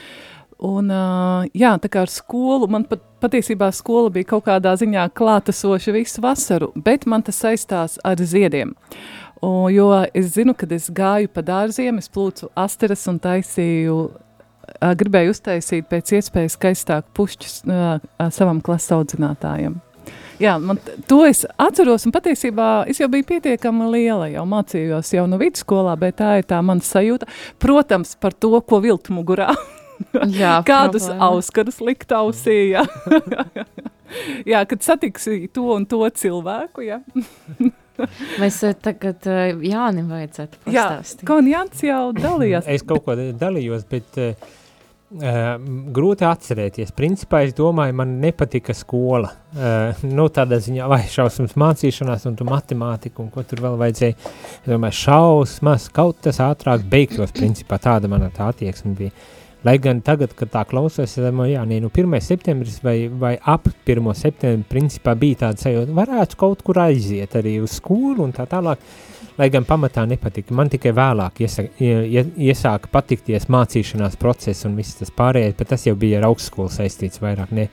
Un, 0.59 0.91
jā, 1.55 1.77
tā 1.79 1.87
kā 1.87 2.03
ar 2.03 2.11
skolu, 2.11 2.67
man 2.67 2.83
pat, 2.89 3.05
patiesībā 3.23 3.69
skola 3.75 4.11
bija 4.11 4.27
kaut 4.33 4.49
kādā 4.49 4.73
ziņā 4.79 5.05
klātesoša 5.15 5.95
visu 5.95 6.23
vasaru, 6.25 6.73
bet 6.75 7.07
man 7.07 7.23
tas 7.23 7.39
saistās 7.45 7.95
ar 8.03 8.19
ziediem. 8.19 8.75
Un, 9.39 9.69
jo 9.71 9.93
es 10.19 10.33
zinu, 10.35 10.57
kad 10.59 10.73
es 10.75 10.89
gāju 10.91 11.31
pa 11.31 11.45
dārziem, 11.47 12.01
es 12.03 12.11
plūcu 12.11 12.51
asteras 12.59 13.07
un 13.07 13.21
taisīju, 13.23 14.01
gribēju 14.99 15.37
uztaisīt 15.37 15.87
pēc 15.91 16.17
iespējas 16.19 16.59
skaistāku 16.59 17.15
pušķus 17.15 17.61
savam 18.35 18.59
klases 18.65 18.97
audzinātājam. 18.99 19.79
Jā, 20.43 20.57
man 20.63 20.79
to 21.11 21.25
es 21.27 21.45
atceros, 21.59 22.05
un 22.07 22.15
patiesībā 22.15 22.89
es 22.91 22.99
jau 22.99 23.09
biju 23.11 23.27
pietiekami 23.31 23.89
liela, 23.95 24.29
jau 24.31 24.45
mācījos 24.47 25.15
jau 25.15 25.27
no 25.31 25.39
vidusskolā, 25.39 25.97
bet 25.99 26.19
tā 26.19 26.37
ir 26.39 26.47
tā 26.51 26.61
mana 26.63 26.83
sajūta. 26.83 27.31
Protams, 27.63 28.15
par 28.19 28.35
to, 28.35 28.57
ko 28.67 28.83
vilkt 28.83 29.11
mugurā. 29.15 29.53
Jā, 30.41 30.59
Kādus 30.67 31.09
auskarus 31.11 31.81
likt 31.85 32.13
ausī, 32.15 32.75
jā. 32.75 32.85
jā, 34.53 34.63
kad 34.69 34.85
satiksi 34.85 35.49
to 35.53 35.69
un 35.75 35.87
to 35.89 36.03
cilvēku, 36.11 36.87
jā. 36.87 37.03
Mēs 38.39 38.61
eh, 38.63 38.77
tagad 38.79 39.27
eh, 39.27 39.57
Jānim 39.73 40.07
vajadzētu 40.13 40.71
Jā, 40.71 40.85
pastāstīt. 40.87 41.25
Konjants 41.27 41.83
jau 41.83 42.13
dalījās. 42.15 42.69
Es 42.71 42.87
kaut 42.87 43.03
ko 43.03 43.17
dalījos, 43.19 43.83
bet 43.91 44.21
uh, 44.23 44.55
Uh, 45.09 45.55
grūti 45.89 46.27
atcerēties. 46.29 46.91
Principā 46.93 47.39
es 47.47 47.55
domāju, 47.57 47.95
man 47.97 48.11
nepatika 48.21 48.75
skola. 48.77 49.31
Uh, 49.57 50.03
nu, 50.05 50.27
tādā 50.29 50.59
ziņā, 50.61 50.85
vai 50.85 50.99
šausmas 51.09 51.55
mācīšanās, 51.57 52.27
un 52.29 52.37
tu 52.37 52.45
matemātiku, 52.45 53.25
un 53.25 53.31
ko 53.33 53.41
tur 53.49 53.63
vēl 53.65 53.79
vajadzēja. 53.81 54.19
Es 54.59 54.69
domāju, 54.69 54.99
šausmas, 54.99 55.87
kaut 55.97 56.21
tas 56.27 56.43
ātrāk 56.45 56.85
beigtos. 56.93 57.33
Principā 57.33 57.81
tāda 57.81 58.11
mana 58.13 58.29
tā 58.37 58.51
attieksme 58.53 58.93
bija. 58.99 59.15
Lai 59.67 59.75
gan 59.83 59.99
tagad, 60.07 60.37
kad 60.39 60.53
tā 60.53 60.63
klausos, 60.71 61.17
es 61.17 61.19
domāju, 61.19 61.57
jā, 61.57 61.65
nē, 61.67 61.81
nu 61.83 61.91
1. 61.91 62.21
septembris 62.23 62.79
vai, 62.85 62.97
vai 63.11 63.35
ap 63.43 63.67
1. 63.67 64.13
septembri, 64.15 64.69
principā 64.71 65.17
bija 65.19 65.47
tāda 65.47 65.65
sajūta, 65.65 65.97
varētu 65.97 66.39
kaut 66.39 66.63
kur 66.67 66.79
aiziet 66.85 67.35
arī 67.41 67.57
uz 67.65 67.81
skolu 67.81 68.23
un 68.23 68.37
tā 68.37 68.47
tālāk. 68.47 68.79
Uh, 68.79 69.19
lai 69.39 69.49
gan 69.55 69.67
pamatā 69.67 70.05
nepatika. 70.09 70.55
Man 70.57 70.71
tikai 70.73 70.93
vēlāk 70.97 71.43
iesa, 71.45 71.65
ie, 71.83 72.25
iesāka 72.49 72.91
patikties 72.93 73.49
mācīšanās 73.53 74.19
process 74.21 74.67
un 74.67 74.77
viss 74.79 74.99
tas 74.99 75.13
pārējais, 75.15 75.57
bet 75.59 75.71
tas 75.75 75.87
jau 75.87 75.95
bija 75.99 76.19
ar 76.21 76.29
augstskolu 76.33 76.73
saistīts 76.73 77.23
vairāk 77.23 77.55
ne 77.55 77.69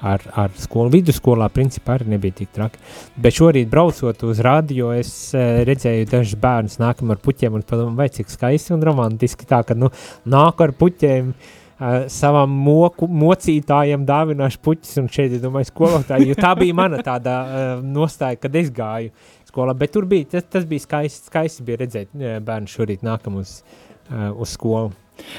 ar, 0.00 0.24
ar 0.44 0.50
skolu. 0.58 0.92
Vidusskolā 0.94 1.48
principā 1.52 1.96
arī 1.98 2.14
nebija 2.14 2.40
tik 2.40 2.52
traki. 2.56 2.80
Bet 3.20 3.36
šorīt 3.36 3.70
braucot 3.72 4.24
uz 4.28 4.42
radio, 4.44 4.90
es 4.96 5.12
uh, 5.36 5.62
redzēju 5.68 6.08
dažus 6.10 6.36
bērnus 6.40 6.78
nākam 6.82 7.12
ar 7.12 7.20
puķiem 7.22 7.58
un 7.58 7.64
padomāju, 7.66 7.98
vai 8.00 8.10
cik 8.12 8.32
skaisti 8.32 8.74
un 8.76 8.84
romantiski 8.86 9.48
tā, 9.48 9.62
ka 9.66 9.76
nu 9.78 9.90
nāk 10.30 10.62
ar 10.64 10.72
puķiem, 10.80 11.34
uh, 11.34 11.98
savam 12.12 12.54
moku, 12.68 13.08
mocītājiem 13.24 14.06
dāvināšu 14.08 14.62
puķis, 14.64 14.96
un 15.02 15.10
šeit, 15.12 15.36
es 15.36 15.44
domāju, 15.44 15.70
skolotāji, 15.72 16.30
jo 16.30 16.38
tā 16.40 16.54
bija 16.58 16.76
mana 16.80 17.02
tāda 17.04 17.36
uh, 17.42 17.84
nostāja, 17.98 18.40
kad 18.40 18.56
es 18.60 18.72
gāju 18.74 19.12
skolā, 19.50 19.76
bet 19.76 19.94
tur 19.96 20.08
bija, 20.08 20.28
tas, 20.36 20.48
tas 20.48 20.66
bija 20.68 20.86
skaisti, 20.86 21.30
skaisti 21.30 21.66
bija 21.66 21.84
redzēt 21.84 22.12
bērnu 22.46 22.70
šorīt 22.70 23.06
nākam 23.06 23.40
uz, 23.42 23.60
uh, 24.08 24.30
uz 24.36 24.56
skolu. 24.56 24.94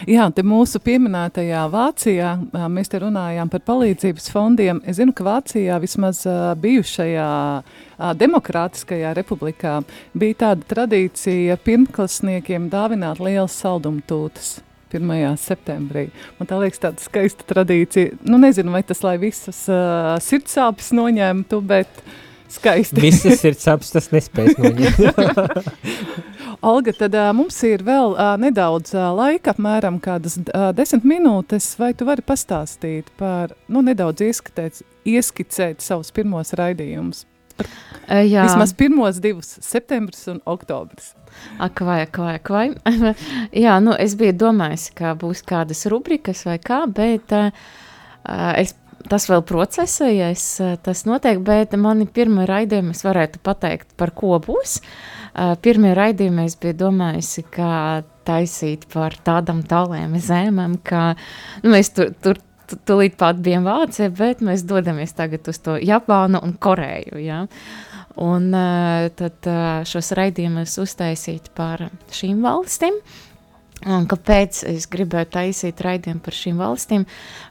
Jā, 0.10 0.28
te 0.36 0.44
mūsu 0.46 0.82
pieminētajā 0.84 1.66
Vācijā 1.72 2.32
mēs 2.72 2.92
te 2.92 3.02
runājām 3.04 3.52
par 3.52 3.64
palīdzības 3.68 4.32
fondiem. 4.34 4.82
Es 4.88 5.00
zinu, 5.00 5.14
ka 5.16 5.26
Vācijā 5.28 5.78
vismaz 5.84 6.24
bijušajā 6.62 7.28
demokrātiskajā 8.22 9.14
republikā 9.18 9.80
bija 10.18 10.40
tāda 10.46 10.68
tradīcija 10.74 11.60
pirmklasniekiem 11.66 12.70
dāvināt 12.74 13.22
lielas 13.24 13.58
saldumtūtas. 13.62 14.60
1. 14.92 15.38
septembrī. 15.40 16.10
Man 16.36 16.50
tā 16.50 16.58
liekas, 16.60 16.82
tāda 16.84 17.00
skaista 17.00 17.46
tradīcija. 17.48 18.18
Nu, 18.28 18.36
nezinu, 18.42 18.74
vai 18.76 18.82
tas, 18.84 19.00
lai 19.06 19.16
visas 19.22 19.62
uh, 19.72 20.18
sirdsāpes 20.20 20.92
noņemtu, 20.98 21.62
bet 21.64 22.02
uh, 22.02 22.18
Skaisti. 22.52 23.00
Visas 23.00 23.44
ir 23.48 23.56
saps, 23.60 23.94
tas 23.94 24.10
nespējas 24.12 24.60
noņemt. 24.60 25.70
Olga, 26.72 26.94
tad 26.94 27.16
uh, 27.18 27.32
mums 27.34 27.56
ir 27.66 27.82
vēl 27.88 28.14
uh, 28.14 28.36
nedaudz 28.42 28.94
uh, 28.94 29.08
laika, 29.18 29.56
apmēram 29.56 29.98
kādas 30.04 30.36
uh, 30.44 30.70
desmit 30.78 31.08
minūtes. 31.08 31.72
Vai 31.80 31.94
tu 31.98 32.06
vari 32.06 32.22
pastāstīt 32.26 33.10
par, 33.18 33.56
nu, 33.72 33.82
nedaudz 33.86 34.22
ieskatēt, 34.28 34.84
ieskicēt 35.10 35.82
savus 35.82 36.14
pirmos 36.14 36.54
raidījumus? 36.60 37.24
Uh, 37.62 38.22
jā. 38.28 38.44
Vismaz 38.46 38.76
pirmos 38.78 39.22
divus, 39.24 39.56
septembris 39.64 40.28
un 40.30 40.42
oktobris. 40.50 41.14
Ak, 41.62 41.82
vai, 41.88 42.02
ak, 42.06 42.20
vai, 42.22 42.36
ak, 42.38 42.52
vai. 42.52 43.16
jā, 43.66 43.80
nu, 43.82 43.96
es 43.96 44.18
biju 44.20 44.36
domājis, 44.44 44.90
ka 44.98 45.16
būs 45.18 45.46
kādas 45.48 45.86
rubrikas 45.90 46.44
vai 46.46 46.60
kā, 46.62 46.84
bet 46.92 47.34
uh, 47.38 47.50
es 48.60 48.76
tas 49.10 49.28
vēl 49.30 49.44
procesējies, 49.48 50.46
tas 50.86 51.06
notiek, 51.08 51.40
bet 51.46 51.74
mani 51.80 52.06
pirmie 52.06 52.46
raidījumi 52.50 52.96
es 52.96 53.04
varētu 53.06 53.42
pateikt, 53.46 53.94
par 53.98 54.14
ko 54.18 54.38
būs. 54.44 54.80
Pirmie 55.64 55.94
raidījumi 55.96 56.46
es 56.50 56.58
biju 56.60 56.78
domājusi, 56.86 57.46
kā 57.54 58.04
taisīt 58.28 58.86
par 58.92 59.16
tādam 59.26 59.64
tāliem 59.66 60.18
zemēm, 60.22 60.78
ka 60.84 61.14
nu, 61.64 61.72
mēs 61.74 61.94
tur, 61.96 62.12
tur 62.22 62.42
tūlīt 62.88 63.18
pat 63.20 63.40
bijām 63.44 63.66
Vācijā, 63.68 64.12
bet 64.16 64.44
mēs 64.46 64.66
dodamies 64.68 65.16
tagad 65.18 65.48
uz 65.52 65.60
to 65.64 65.78
Japānu 65.82 66.44
un 66.44 66.54
Koreju. 66.60 67.20
Ja? 67.24 67.46
Un 68.22 68.52
tad 69.18 69.52
šos 69.88 70.12
raidījumus 70.20 70.78
uztaisīt 70.84 71.52
par 71.58 71.88
šīm 72.12 72.44
valstīm. 72.44 73.00
Un 73.90 74.06
kāpēc 74.10 74.62
es 74.70 74.86
gribēju 74.92 75.30
taisīt 75.34 75.82
raidījumu 75.82 76.22
par 76.22 76.36
šīm 76.38 76.60
valstīm? 76.62 77.06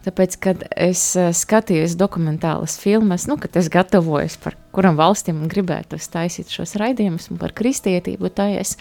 Tāpēc, 0.05 0.37
kad 0.45 0.62
es 0.79 1.03
uh, 1.19 1.33
skatījos 1.35 1.97
dokumentālas 1.99 2.77
filmas, 2.79 3.27
nu, 3.31 3.35
kad 3.40 3.59
es 3.59 3.71
gatavojos 3.73 4.38
par 4.43 4.55
kuram 4.75 4.99
valstīm 5.01 5.43
gribētu 5.51 5.99
taisīt 6.12 6.53
šos 6.55 6.77
raidījumus 6.79 7.33
par 7.40 7.55
kristietību, 7.57 8.31
tā 8.31 8.51
es, 8.61 8.77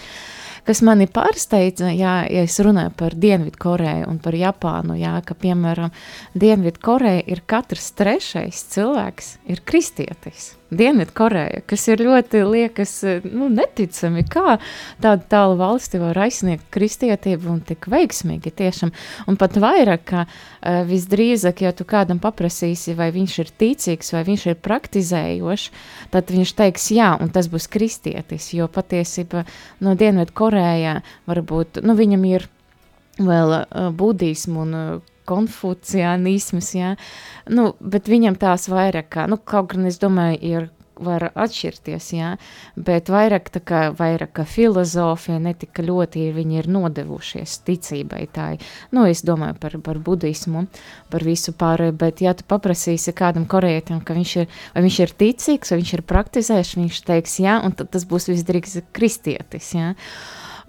kas 0.70 0.84
mani 0.86 1.08
pārsteidza, 1.10 1.90
jā, 1.98 2.20
ja 2.30 2.46
es 2.46 2.60
runāju 2.62 2.94
par 3.00 3.16
Dienvidkoreju 3.18 4.06
un 4.12 4.20
par 4.22 4.38
Japānu, 4.38 5.00
jā, 5.02 5.16
ka, 5.26 5.34
piemēram, 5.34 5.90
Dienvidkoreja 6.38 7.26
ir 7.26 7.42
katrs 7.50 7.90
trešais 7.98 8.68
cilvēks 8.76 9.40
ir 9.50 9.66
kristietis. 9.66 10.52
Dienvidkoreja, 10.70 11.64
kas 11.66 11.88
ir 11.90 12.04
ļoti 12.06 12.44
liekas, 12.46 12.92
nu, 13.26 13.48
neticami, 13.50 14.22
kā 14.30 14.60
tāda 15.02 15.24
tāla 15.32 15.56
valsti 15.58 15.98
var 15.98 16.20
aizsniegt 16.28 16.68
kristietību 16.70 17.50
un 17.50 17.64
tik 17.66 17.88
veiksmīgi 17.90 18.54
tiešām. 18.54 18.92
Un 19.26 19.40
pat 19.42 19.58
vairāk, 19.58 20.04
ka 20.12 20.20
uh, 20.28 20.84
visdrīzāk, 20.86 21.64
ja 21.66 21.74
tu 21.74 21.88
kādam 21.90 22.22
paprasīsi, 22.22 22.94
vai 23.00 23.10
viņš 23.16 23.40
ir 23.42 23.50
ticīgs, 23.64 24.14
vai 24.14 24.22
viņš 24.30 24.46
ir 24.52 24.60
praktizējošs, 24.70 25.66
tad 26.14 26.30
viņš 26.38 26.54
teiks 26.62 26.86
jā, 26.94 27.16
un 27.18 27.34
tas 27.34 27.50
būs 27.50 27.66
kristietis, 27.74 28.52
jo 28.54 28.70
patiesībā 28.70 29.48
no 29.82 29.98
Dienvidkorejā 30.60 31.02
varbūt, 31.28 31.82
nu, 31.84 31.96
viņam 31.96 32.26
ir 32.28 32.48
vēl 33.20 33.56
uh, 33.56 33.92
budismu 33.92 34.64
un 34.66 34.76
uh, 34.76 35.16
konfucianisms, 35.30 36.74
jā, 36.76 36.96
nu, 37.50 37.74
bet 37.80 38.10
viņam 38.10 38.36
tās 38.40 38.70
vairāk, 38.72 39.10
kā, 39.14 39.28
nu, 39.30 39.38
kaut 39.38 39.74
gan 39.74 39.86
es 39.86 40.00
domāju, 40.02 40.40
ir 40.42 40.70
var 41.00 41.30
atšķirties, 41.32 42.08
jā, 42.16 42.34
bet 42.76 43.10
vairāk 43.12 43.50
tā 43.54 43.62
kā, 43.64 43.82
vairāk 43.96 44.34
kā 44.40 44.46
filozofija, 44.48 45.40
ne 45.42 45.54
tik 45.58 45.82
ļoti 45.86 46.28
viņi 46.36 46.60
ir 46.62 46.70
nodevušies 46.72 47.56
ticībai 47.68 48.26
tā, 48.36 48.50
nu, 48.96 49.06
es 49.10 49.24
domāju 49.28 49.58
par, 49.62 49.78
par 49.86 50.02
budismu, 50.04 50.66
par 51.12 51.26
visu 51.26 51.54
pārēju, 51.56 51.96
bet 52.00 52.24
ja 52.26 52.36
tu 52.38 52.48
paprasīsi 52.50 53.16
kādam 53.16 53.48
korejietam, 53.50 54.04
ka 54.04 54.18
viņš 54.18 54.36
ir, 54.44 54.52
vai 54.76 54.86
viņš 54.88 55.00
ir 55.06 55.16
ticīgs, 55.24 55.74
vai 55.74 55.82
viņš 55.82 55.96
ir 55.96 56.06
praktizējuši, 56.14 56.84
viņš 56.84 57.02
teiks 57.08 57.40
jā, 57.46 57.60
un 57.64 57.76
tad 57.80 57.92
tas 57.96 58.08
būs 58.10 58.30
visdrīz 58.34 58.80
kristietis, 58.96 59.74
jā. 59.78 59.94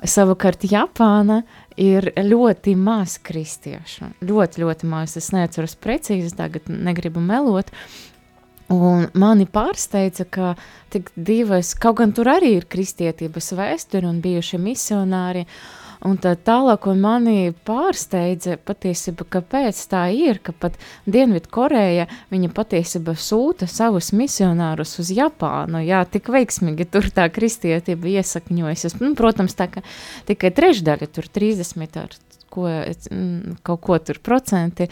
Savukārt 0.01 0.65
Japāna 0.65 1.43
ir 1.81 2.11
ļoti 2.17 2.73
maz 2.77 3.19
kristiešu. 3.21 4.15
Ļoti, 4.25 4.63
ļoti 4.63 4.89
maz. 4.89 5.17
Es 5.21 5.29
neatceros 5.35 5.77
precīzi, 5.81 6.33
tagad 6.39 6.71
negribu 6.73 7.21
melot. 7.21 7.69
Un 8.71 9.09
mani 9.19 9.49
pārsteidza, 9.51 10.25
ka 10.31 10.55
tik 10.95 11.11
divas, 11.17 11.75
kaut 11.75 11.99
gan 12.01 12.15
tur 12.15 12.31
arī 12.31 12.55
ir 12.61 12.69
kristietības 12.71 13.53
vēsture 13.59 14.07
un 14.07 14.21
bijušie 14.23 14.61
misionāri, 14.63 15.43
uh, 15.43 15.80
Un 16.07 16.17
tā 16.17 16.33
tālāk, 16.33 16.87
un 16.89 17.03
mani 17.03 17.53
pārsteidza 17.69 18.57
patiesībā, 18.65 19.27
kāpēc 19.37 19.81
tā 19.91 20.07
ir, 20.17 20.41
ka 20.41 20.55
pat 20.57 20.79
Dienvidkoreja 21.05 22.07
patiesībā 22.57 23.13
sūta 23.21 23.69
savus 23.69 24.09
misionārus 24.17 24.97
uz 25.03 25.13
Japānu. 25.13 25.83
Jā, 25.85 26.07
tik 26.09 26.33
veiksmīgi 26.33 26.89
tur 26.89 27.11
tā 27.13 27.29
kristietība 27.29 28.17
iesakņojas. 28.17 28.97
Nu, 29.03 29.13
protams, 29.19 29.59
tā 29.59 29.69
ka 29.69 29.85
tikai 30.31 30.55
trešdaļa, 30.57 31.11
tur 31.13 31.29
30 31.29 32.01
ar 32.01 32.17
ko, 32.51 32.67
kaut 33.63 33.81
ko 33.85 33.99
tur 34.03 34.21
procenti. 34.25 34.89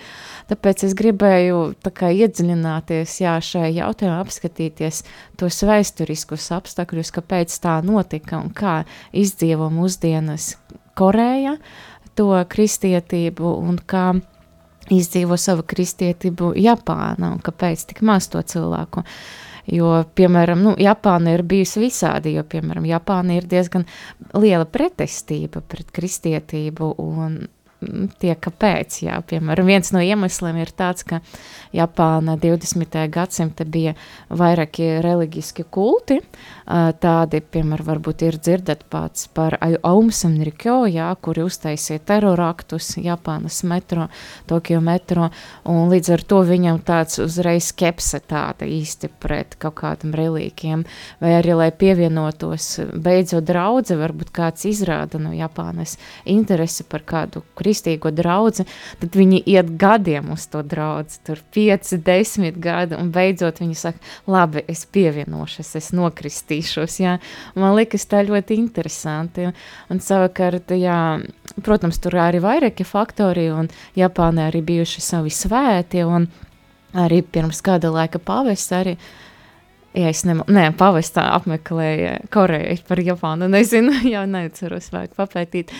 Tāpēc 0.51 0.85
es 0.88 0.97
gribēju 0.99 1.62
kā, 1.88 2.12
iedziļināties 2.12 3.18
jā, 3.23 3.37
šajā 3.42 3.73
jautājumā, 3.81 4.21
apskatīties 4.23 5.03
tos 5.40 5.62
vēsturiskus 5.66 6.51
apstākļus, 6.59 7.12
kāpēc 7.18 7.59
tā 7.64 7.79
notika 7.87 8.42
un 8.42 8.53
kā 8.55 8.83
izdzīvo 9.16 9.71
mūsdienas 9.75 10.55
Koreja 10.98 11.56
to 12.18 12.32
kristietību 12.50 13.52
un 13.62 13.78
kā 13.87 14.11
izdzīvo 14.94 15.37
savu 15.38 15.64
kristietību 15.68 16.54
Japāna 16.58 17.34
un 17.34 17.44
kāpēc 17.44 17.88
tik 17.90 18.02
maz 18.06 18.30
to 18.32 18.42
cilvēku. 18.42 19.04
Jo, 19.68 19.98
piemēram, 20.16 20.62
nu, 20.64 20.70
Japāna 20.80 21.34
ir 21.37 21.42
bijusi 21.44 21.82
visādi, 21.82 22.32
jo, 22.38 22.44
piemēram, 22.48 22.87
Japāna 22.88 23.37
ir 23.37 23.44
diezgan 23.50 23.84
liela 24.32 24.64
pretestība 24.64 25.61
pret 25.61 25.92
kristietību 25.92 26.94
un 27.04 27.42
tie 28.19 28.35
kāpēc. 28.35 29.03
Jā, 29.07 29.21
piemēram, 29.23 29.69
viens 29.69 29.93
no 29.95 30.03
iemesliem 30.03 30.59
ir 30.62 30.73
tāds, 30.77 31.05
ka 31.07 31.21
Japāna 31.75 32.35
20. 32.41 32.97
gadsimta 33.12 33.67
bija 33.69 33.95
vairāki 34.31 34.99
reliģiski 35.05 35.67
kulti, 35.71 36.19
tādi, 36.67 37.41
piemēram, 37.41 37.87
varbūt 37.88 38.25
ir 38.27 38.38
dzirdēt 38.41 38.85
pats 38.91 39.29
par 39.33 39.57
Aumsam 39.87 40.37
Rikyo, 40.45 40.83
jā, 40.91 41.09
kuri 41.23 41.45
uztaisīja 41.47 42.03
teroraktus 42.09 42.97
Japānas 43.01 43.62
metro, 43.69 44.09
Tokio 44.49 44.81
metro, 44.85 45.29
un 45.69 45.93
līdz 45.93 46.12
ar 46.17 46.25
to 46.29 46.43
viņam 46.49 46.81
tāds 46.88 47.21
uzreiz 47.23 47.71
skepse 47.73 48.21
tāda 48.29 48.69
īsti 48.69 49.12
pret 49.21 49.57
kaut 49.61 49.79
kādam 49.81 50.14
relīkiem, 50.17 50.85
vai 51.23 51.35
arī, 51.38 51.55
lai 51.62 51.71
pievienotos 51.73 52.71
beidzot 52.97 53.47
draudze, 53.49 53.97
varbūt 54.01 54.33
kāds 54.35 54.67
izrāda 54.69 55.21
no 55.23 55.33
Japānas 55.37 55.97
interesi 56.29 56.85
par 56.88 57.05
kādu 57.09 57.45
kristietību, 57.59 57.67
kristīgo 57.68 58.12
draudzi, 58.14 58.66
tad 59.00 59.16
viņi 59.18 59.42
iet 59.52 59.74
gadiem 59.81 60.33
uz 60.35 60.46
to 60.50 60.62
draudzi, 60.66 61.20
tur 61.26 61.42
5, 61.54 61.92
10 62.07 62.59
gadi, 62.62 62.96
un 62.98 63.12
beidzot 63.14 63.61
viņi 63.62 63.76
saka, 63.78 64.00
labi, 64.31 64.64
es 64.70 64.87
pievienošos, 64.88 65.74
es 65.78 65.92
nokristīšos, 65.96 66.98
jā. 67.04 67.18
Man 67.59 67.76
liekas 67.76 68.09
tā 68.09 68.24
ļoti 68.26 68.59
interesanti, 68.59 69.48
un 69.92 70.02
savukārt, 70.02 70.72
jā, 70.78 70.98
protams, 71.64 72.00
tur 72.02 72.18
arī 72.24 72.42
vairāki 72.44 72.87
faktori, 72.88 73.48
un 73.52 73.70
Japānē 73.98 74.48
arī 74.48 74.64
bijuši 74.72 75.04
savi 75.04 75.33
svēti, 75.35 76.04
un 76.07 76.28
arī 76.98 77.22
pirms 77.22 77.61
kāda 77.64 77.92
laika 77.92 78.20
pavests 78.22 78.72
arī, 78.72 78.96
uh, 78.96 79.28
Ja 79.98 80.12
es 80.12 80.20
nemanāšu, 80.22 80.54
nē, 80.54 80.64
pavastā 80.78 81.24
apmeklēju 81.34 82.28
Koreju 82.30 82.76
par 82.87 83.00
Japānu. 83.02 83.48
Nezinu, 83.54 83.96
jau 84.06 84.22
neatceros, 84.30 84.92
vajag 84.94 85.16
papētīt. 85.18 85.72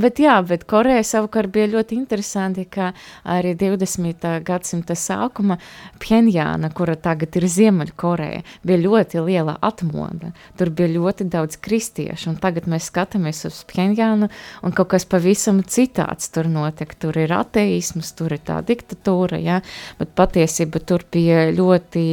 Bet, 0.00 0.20
jā, 0.22 0.38
bet 0.48 0.64
Koreja 0.70 1.02
savukārt 1.04 1.52
bija 1.52 1.68
ļoti 1.74 1.98
interesanti, 1.98 2.64
ka 2.72 2.94
arī 3.28 3.52
20. 3.60 4.24
gadsimta 4.46 4.96
sākuma 4.96 5.58
Pjenjāna, 6.00 6.70
kura 6.72 6.94
tagad 6.96 7.36
ir 7.36 7.44
Ziemeļkoreja, 7.52 8.46
bija 8.64 8.80
ļoti 8.80 9.26
liela 9.26 9.58
atmoda. 9.60 10.32
Tur 10.56 10.72
bija 10.72 10.94
ļoti 10.94 11.28
daudz 11.36 11.60
kristiešu, 11.60 12.30
un 12.32 12.40
tagad 12.40 12.70
mēs 12.72 12.88
skatāmies 12.88 13.44
uz 13.50 13.60
Pjenjānu, 13.68 14.30
un 14.64 14.76
kaut 14.78 14.94
kas 14.94 15.04
pavisam 15.04 15.60
citāds 15.60 16.32
tur 16.32 16.48
notiek. 16.48 16.96
Tur 16.96 17.20
ir 17.20 17.36
ateisms, 17.36 18.14
tur 18.16 18.38
ir 18.38 18.40
tā 18.46 18.62
diktatūra, 18.64 19.36
jā, 19.42 19.60
bet 20.00 20.16
patiesība 20.16 20.80
tur 20.80 21.04
bija 21.12 21.50
ļoti 21.52 22.06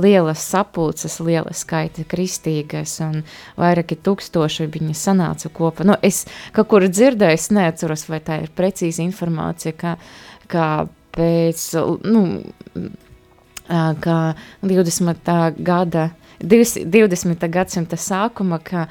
liela 0.00 0.32
sapulce 0.38 0.93
sapulces 0.94 1.20
liela 1.20 1.52
skaita 1.52 2.04
kristīgas, 2.06 3.00
un 3.02 3.24
vairāki 3.58 3.96
tūkstoši 3.96 4.68
viņi 4.70 4.94
sanāca 4.94 5.50
kopā. 5.50 5.84
Nu, 5.84 5.96
es 6.02 6.26
kaut 6.52 6.68
kur 6.68 6.86
dzirdēju, 6.86 7.34
es 7.34 7.50
neatceros, 7.50 8.08
vai 8.08 8.20
tā 8.20 8.42
ir 8.42 8.50
precīza 8.54 9.02
informācija, 9.02 9.72
ka, 9.72 9.96
ka 10.48 10.86
pēc, 11.14 11.74
nu, 12.04 12.24
ka 13.68 14.34
20. 14.62 15.32
gada 15.58 16.10
20. 16.44 17.48
gadsimta 17.48 17.96
sākuma, 17.96 18.58
ka 18.58 18.88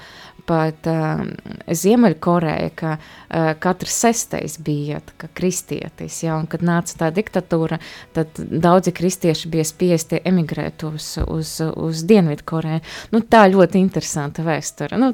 pat 0.50 0.88
uh, 0.92 1.24
Ziemeļkoreja, 1.68 2.72
ka 2.80 2.96
uh, 2.98 3.52
katrs 3.64 3.98
sestais 4.06 4.58
bija 4.64 5.02
kā, 5.20 5.30
kristietis, 5.36 6.22
ja, 6.26 6.38
un 6.40 6.48
kad 6.52 6.66
nāca 6.66 6.98
tā 7.00 7.12
diktatūra, 7.16 7.80
tad 8.16 8.40
daudzi 8.40 8.94
kristieši 8.96 9.52
bija 9.54 9.68
spiesti 9.68 10.22
emigrēt 10.26 10.86
uz, 10.88 11.16
uz, 11.28 11.56
uz 11.62 12.04
Dienvidkoreju. 12.10 12.84
Nu, 13.16 13.24
tā 13.24 13.46
ļoti 13.52 13.82
interesanta 13.84 14.46
vēsture. 14.46 15.00
Nu, 15.00 15.14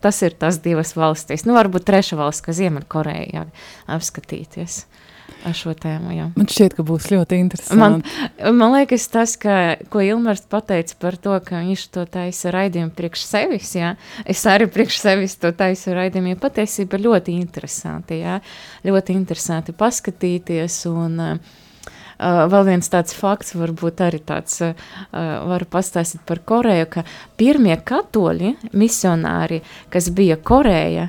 tas 0.00 0.22
ir 0.24 0.36
tas 0.40 0.60
divas 0.64 0.94
valstis. 0.96 1.44
Nu, 1.46 1.54
varbūt 1.58 1.86
treša 1.88 2.18
valsts, 2.20 2.44
ka 2.46 2.56
Ziemeļkoreja 2.56 3.46
apskatīties 3.90 4.84
ar 5.46 5.56
šo 5.56 5.74
tēmu. 5.78 6.12
Jā. 6.16 6.26
Man 6.36 6.50
šķiet, 6.50 6.76
ka 6.78 6.84
būs 6.86 7.08
ļoti 7.12 7.38
interesanti. 7.40 7.78
Man, 7.80 8.02
man 8.58 8.74
liekas, 8.74 9.06
tas, 9.12 9.36
ka, 9.40 9.76
ko 9.92 10.02
Ilmars 10.04 10.44
pateica 10.50 10.98
par 11.02 11.18
to, 11.20 11.36
ka 11.46 11.62
viņš 11.64 11.86
to 11.94 12.04
taisa 12.10 12.52
raidījumu 12.54 12.94
priekš 12.96 13.24
sevis, 13.28 13.72
jā. 13.78 13.94
es 14.24 14.44
arī 14.50 14.68
priekš 14.70 15.00
sevis 15.02 15.38
to 15.40 15.52
taisu 15.56 15.96
raidījumu, 15.96 16.34
jo 16.34 16.42
patiesība 16.42 17.00
ļoti 17.00 17.38
interesanti, 17.40 18.20
jā. 18.24 18.40
ļoti 18.86 19.16
interesanti 19.16 19.76
paskatīties 19.76 20.84
un 20.90 21.18
uh, 21.24 21.58
Uh, 22.20 22.42
vēl 22.52 22.66
viens 22.66 22.90
tāds 22.92 23.14
fakts, 23.16 23.54
varbūt 23.56 24.02
arī 24.04 24.18
tāds, 24.28 24.58
uh, 24.60 24.74
varu 25.48 25.64
pastāstīt 25.72 26.20
par 26.28 26.42
Koreju, 26.44 26.84
ka 26.92 27.04
pirmie 27.40 27.78
katoļi, 27.80 28.50
misionāri, 28.76 29.62
kas 29.88 30.10
bija 30.12 30.36
Koreja, 30.36 31.06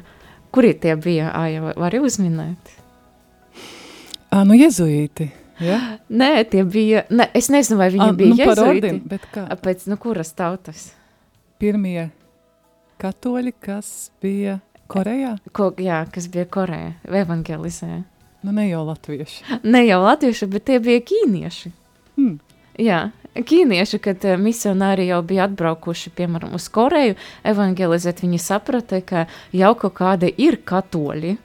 kuri 0.56 0.72
tie 0.80 0.96
bija, 0.96 1.34
Aja, 1.36 1.74
var 1.76 1.98
uzminēt? 2.00 2.81
À, 4.32 4.46
nu, 4.48 4.56
jezuīti. 4.56 5.28
Ja? 5.62 5.78
Nē, 6.10 6.32
tie 6.50 6.64
bija. 6.64 7.04
Ne, 7.12 7.28
es 7.38 7.52
nezinu, 7.54 7.78
vai 7.82 7.90
viņi 7.94 8.08
à, 8.08 8.16
bija 8.16 8.32
nu, 8.32 8.40
jezuīti. 8.40 8.68
Ordin, 8.72 9.02
bet 9.12 9.28
kā? 9.34 9.46
Pēc 9.62 9.86
nu, 9.92 10.00
kuras 10.02 10.32
tautas? 10.38 10.88
Pirmie 11.62 12.08
katoļi, 13.02 13.54
kas 13.62 14.12
bija 14.24 14.60
Korejā? 14.92 15.36
Ko, 15.56 15.72
jā, 15.82 16.04
kas 16.14 16.30
bija 16.32 16.48
Korejā, 16.50 16.94
evangelizē. 17.22 18.02
Nu, 18.42 18.54
ne 18.56 18.66
jau 18.70 18.86
latvieši. 18.88 19.60
Ne 19.70 19.84
jau 19.86 20.00
latvieši, 20.02 20.48
bet 20.50 20.66
tie 20.70 20.80
bija 20.82 21.04
ķīnieši. 21.12 21.72
Hmm. 22.16 22.40
Jā, 22.82 23.04
ķīnieši, 23.36 24.00
kad 24.02 24.26
misionāri 24.42 25.10
jau 25.12 25.20
bija 25.28 25.46
atbraukuši, 25.50 26.14
piemēram, 26.18 26.56
uz 26.58 26.66
Koreju, 26.74 27.18
evangelizēt, 27.48 28.24
viņi 28.26 28.42
saprata, 28.42 29.02
ka 29.06 29.28
jau 29.56 29.72
kaut 29.84 29.98
kādi 30.00 30.32
ir 30.42 30.62
katoļi, 30.66 31.36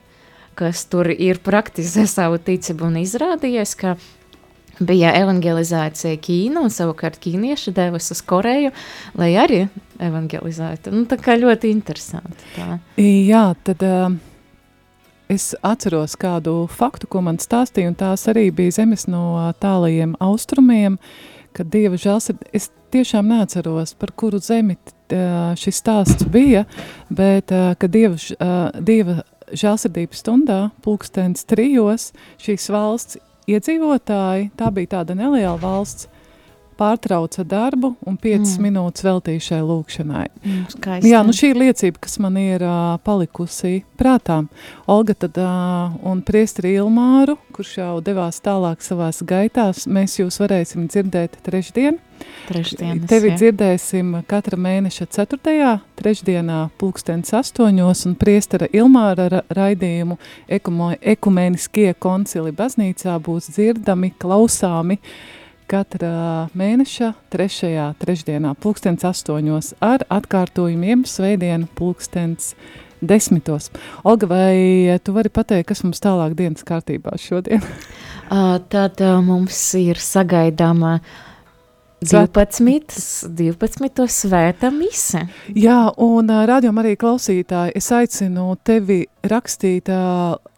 kas 0.57 0.85
tur 0.91 1.09
ir 1.13 1.41
praktizē 1.45 2.07
savu 2.09 2.39
ticību 2.41 2.87
un 2.89 3.01
izrādījies, 3.03 3.75
ka 3.77 3.95
bija 4.79 5.13
evangelizācija 5.17 6.17
Ķīna 6.21 6.61
un 6.65 6.73
savukārt 6.73 7.19
ķīnieši 7.23 7.73
devas 7.75 8.11
uz 8.13 8.21
Koreju, 8.25 8.73
lai 9.17 9.31
arī 9.39 9.63
evangelizētu. 10.03 10.93
Nu, 10.93 11.05
tā 11.09 11.19
kā 11.21 11.37
ļoti 11.39 11.71
interesanti. 11.73 12.49
Tā. 12.55 12.77
Jā, 13.01 13.43
tad 13.65 13.85
uh, 13.85 14.17
es 15.33 15.51
atceros 15.65 16.17
kādu 16.19 16.59
faktu, 16.71 17.09
ko 17.09 17.23
man 17.25 17.41
stāstīja, 17.41 17.91
un 17.91 17.97
tās 17.97 18.27
arī 18.29 18.49
bija 18.55 18.79
zemes 18.81 19.07
no 19.09 19.51
tālajiem 19.61 20.15
austrumiem, 20.23 20.99
kad 21.57 21.71
Dieva 21.73 21.97
žēlsirdība, 21.97 22.51
es 22.53 22.69
tiešām 22.93 23.31
neatceros, 23.33 23.95
par 23.97 24.13
kuru 24.13 24.39
zemi 24.43 24.77
uh, 24.77 25.55
šis 25.57 25.81
stāsts 25.81 26.29
bija, 26.33 26.67
bet 27.09 27.53
uh, 27.55 27.73
ka 27.79 27.89
Dieva, 27.89 28.21
Dieva 28.77 29.23
žēlsirdības 29.55 30.23
stundā, 30.23 30.59
pulkstens 30.83 31.45
trijos, 31.47 32.11
šīs 32.43 32.67
valsts 32.73 33.19
iedzīvotāji, 33.47 34.51
tā 34.59 34.71
bija 34.75 34.97
tāda 34.97 35.15
neliela 35.15 35.57
valsts, 35.61 36.09
pārtrauca 36.77 37.43
darbu 37.47 37.93
un 38.07 38.17
5 38.21 38.37
mm. 38.37 38.63
minūtes 38.63 39.05
veltīja 39.05 39.43
šai 39.49 39.61
lūkšanai. 39.65 40.25
Mm, 40.43 40.63
skaisti. 40.73 41.11
Jā, 41.11 41.23
nu 41.25 41.35
šī 41.35 41.51
ir 41.53 41.61
liecība, 41.63 42.01
kas 42.05 42.17
man 42.23 42.39
ir 42.41 42.65
uh, 42.65 42.95
palikusi 43.03 43.81
prātā. 43.99 44.43
Olga 44.89 45.17
tad 45.17 45.37
uh, 45.41 45.95
un 46.07 46.23
priestri 46.25 46.75
Ilmāru, 46.77 47.37
kurš 47.55 47.77
jau 47.81 47.93
devās 48.05 48.41
tālāk 48.45 48.85
savās 48.85 49.23
gaitās, 49.27 49.87
mēs 49.89 50.19
jūs 50.21 50.41
varēsim 50.43 50.89
dzirdēt 50.91 51.41
trešdien. 51.45 52.01
Trešdienas, 52.47 53.09
Tevi 53.09 53.29
jā. 53.29 53.37
dzirdēsim 53.41 54.13
katra 54.29 54.57
mēneša 54.61 55.05
ceturtajā, 55.17 55.73
trešdienā 55.99 56.61
pulkstens 56.79 57.33
astoņos 57.35 58.05
un 58.07 58.15
priestara 58.19 58.69
Ilmāra 58.73 59.27
ra 59.33 59.41
raidījumu 59.53 60.17
ekumēniskie 60.47 61.91
koncili 61.99 62.53
baznīcā 62.55 63.17
būs 63.23 63.51
dzirdami, 63.51 64.13
klausāmi 64.21 64.97
katra 65.67 66.47
mēneša 66.57 67.11
trešajā 67.33 67.87
trešdienā 68.01 68.53
pulkstens 68.63 69.05
astoņos 69.07 69.73
ar 69.83 70.05
atkārtojumiem 70.13 71.03
svētdienu 71.07 71.69
pulkstens 71.77 72.53
desmitos. 73.01 73.69
Olga, 74.07 74.29
vai 74.31 74.97
tu 75.03 75.13
vari 75.13 75.29
pateikt, 75.33 75.67
kas 75.69 75.83
mums 75.85 76.01
tālāk 76.03 76.35
dienas 76.39 76.65
kārtībā 76.67 77.17
šodien? 77.21 77.63
Uh, 78.31 78.57
tad 78.73 79.01
uh, 79.03 79.19
mums 79.23 79.59
ir 79.77 79.99
sagaidāma 80.01 80.97
12, 82.01 83.29
12. 83.33 84.03
svēta 84.13 84.69
mise. 84.73 85.23
Jā, 85.53 85.79
un 85.97 86.29
uh, 86.31 86.43
rādījumā 86.49 86.85
arī 86.85 86.97
klausītāji, 86.99 87.77
es 87.77 87.89
aicinu 87.93 88.51
tevi 88.65 89.03
rakstīt 89.25 89.89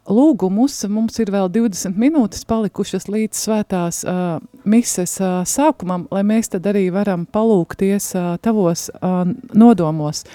lūgumus. 0.10 0.82
Mums 0.90 1.20
ir 1.22 1.32
vēl 1.34 1.50
20 1.54 1.98
minūtes 2.00 2.46
palikušas 2.50 3.08
līdz 3.10 3.44
svētās 3.46 4.02
uh, 4.04 4.40
mises 4.68 5.16
uh, 5.22 5.42
sākumam, 5.48 6.08
lai 6.14 6.24
mēs 6.28 6.52
tad 6.54 6.68
arī 6.70 6.90
varam 6.94 7.28
palūkties 7.30 8.12
uh, 8.18 8.32
tavos 8.44 8.90
uh, 9.00 9.22
nodomos. 9.54 10.26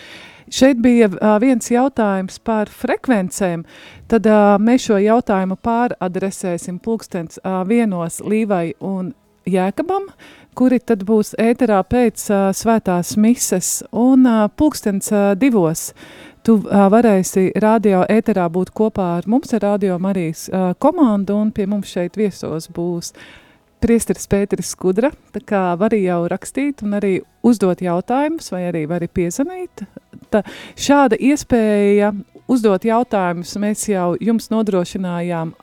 Šeit 0.55 0.78
bija 0.84 1.09
uh, 1.09 1.34
viens 1.42 1.70
jautājums 1.72 2.38
par 2.44 2.70
frekvencēm, 2.70 3.64
tad 4.12 4.28
uh, 4.28 4.55
mēs 4.61 4.86
šo 4.86 5.01
jautājumu 5.03 5.57
pāradresēsim 5.64 6.78
pulkstens 6.84 7.40
uh, 7.40 7.62
vienos 7.68 8.20
Līvai 8.22 8.74
un 8.84 9.14
Jēkabam, 9.49 10.07
kuri 10.57 10.78
tad 10.80 11.03
būs 11.09 11.34
ēterā 11.40 11.80
pēc 11.88 12.28
uh, 12.30 12.44
svētās 12.57 13.16
mises 13.20 13.80
un 13.90 14.28
uh, 14.28 14.44
pulkstens 14.57 15.11
uh, 15.12 15.32
divos 15.36 15.90
tu 16.45 16.59
uh, 16.61 16.84
varēsi 16.92 17.53
radio 17.62 18.03
ēterā 18.11 18.45
būt 18.53 18.72
kopā 18.76 19.14
ar 19.18 19.28
mums, 19.30 19.55
ar 19.57 19.64
Radio 19.64 19.97
Marijas 20.03 20.47
uh, 20.51 20.72
komandu, 20.78 21.38
un 21.40 21.51
pie 21.55 21.66
mums 21.70 21.92
šeit 21.95 22.18
viesos 22.20 22.68
būs 22.74 23.14
priesteris 23.84 24.28
Pēteris 24.30 24.70
Skudra, 24.72 25.11
tā 25.32 25.42
kā 25.45 25.62
vari 25.80 26.03
jau 26.05 26.22
rakstīt 26.30 26.84
un 26.84 26.97
arī 26.97 27.18
uzdot 27.45 27.82
jautājumus, 27.84 28.49
vai 28.53 28.62
arī 28.70 28.84
vari 28.88 29.09
piezanīt. 29.12 29.84
Tā, 30.32 30.40
šāda 30.80 31.18
iespēja 31.20 32.14
uzdot 32.49 32.84
jautājumus 32.88 33.53
mēs 33.61 33.84
jau 33.90 34.14
jums 34.20 34.51
nodrošinājām 34.53 35.55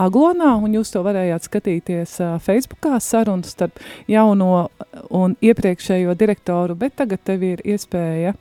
Aglonā, 0.00 0.54
un 0.64 0.72
jūs 0.76 0.92
to 0.94 1.02
varējāt 1.04 1.48
skatīties 1.48 2.18
uh, 2.24 2.36
Facebookā 2.40 3.00
sarunu 3.04 3.48
starp 3.48 3.80
jauno 4.08 4.68
un 5.16 5.34
iepriekšējo 5.44 6.14
direktoru, 6.16 6.76
bet 6.78 6.96
tagad 7.00 7.24
tev 7.26 7.44
ir 7.44 7.64
iespēja 7.64 8.36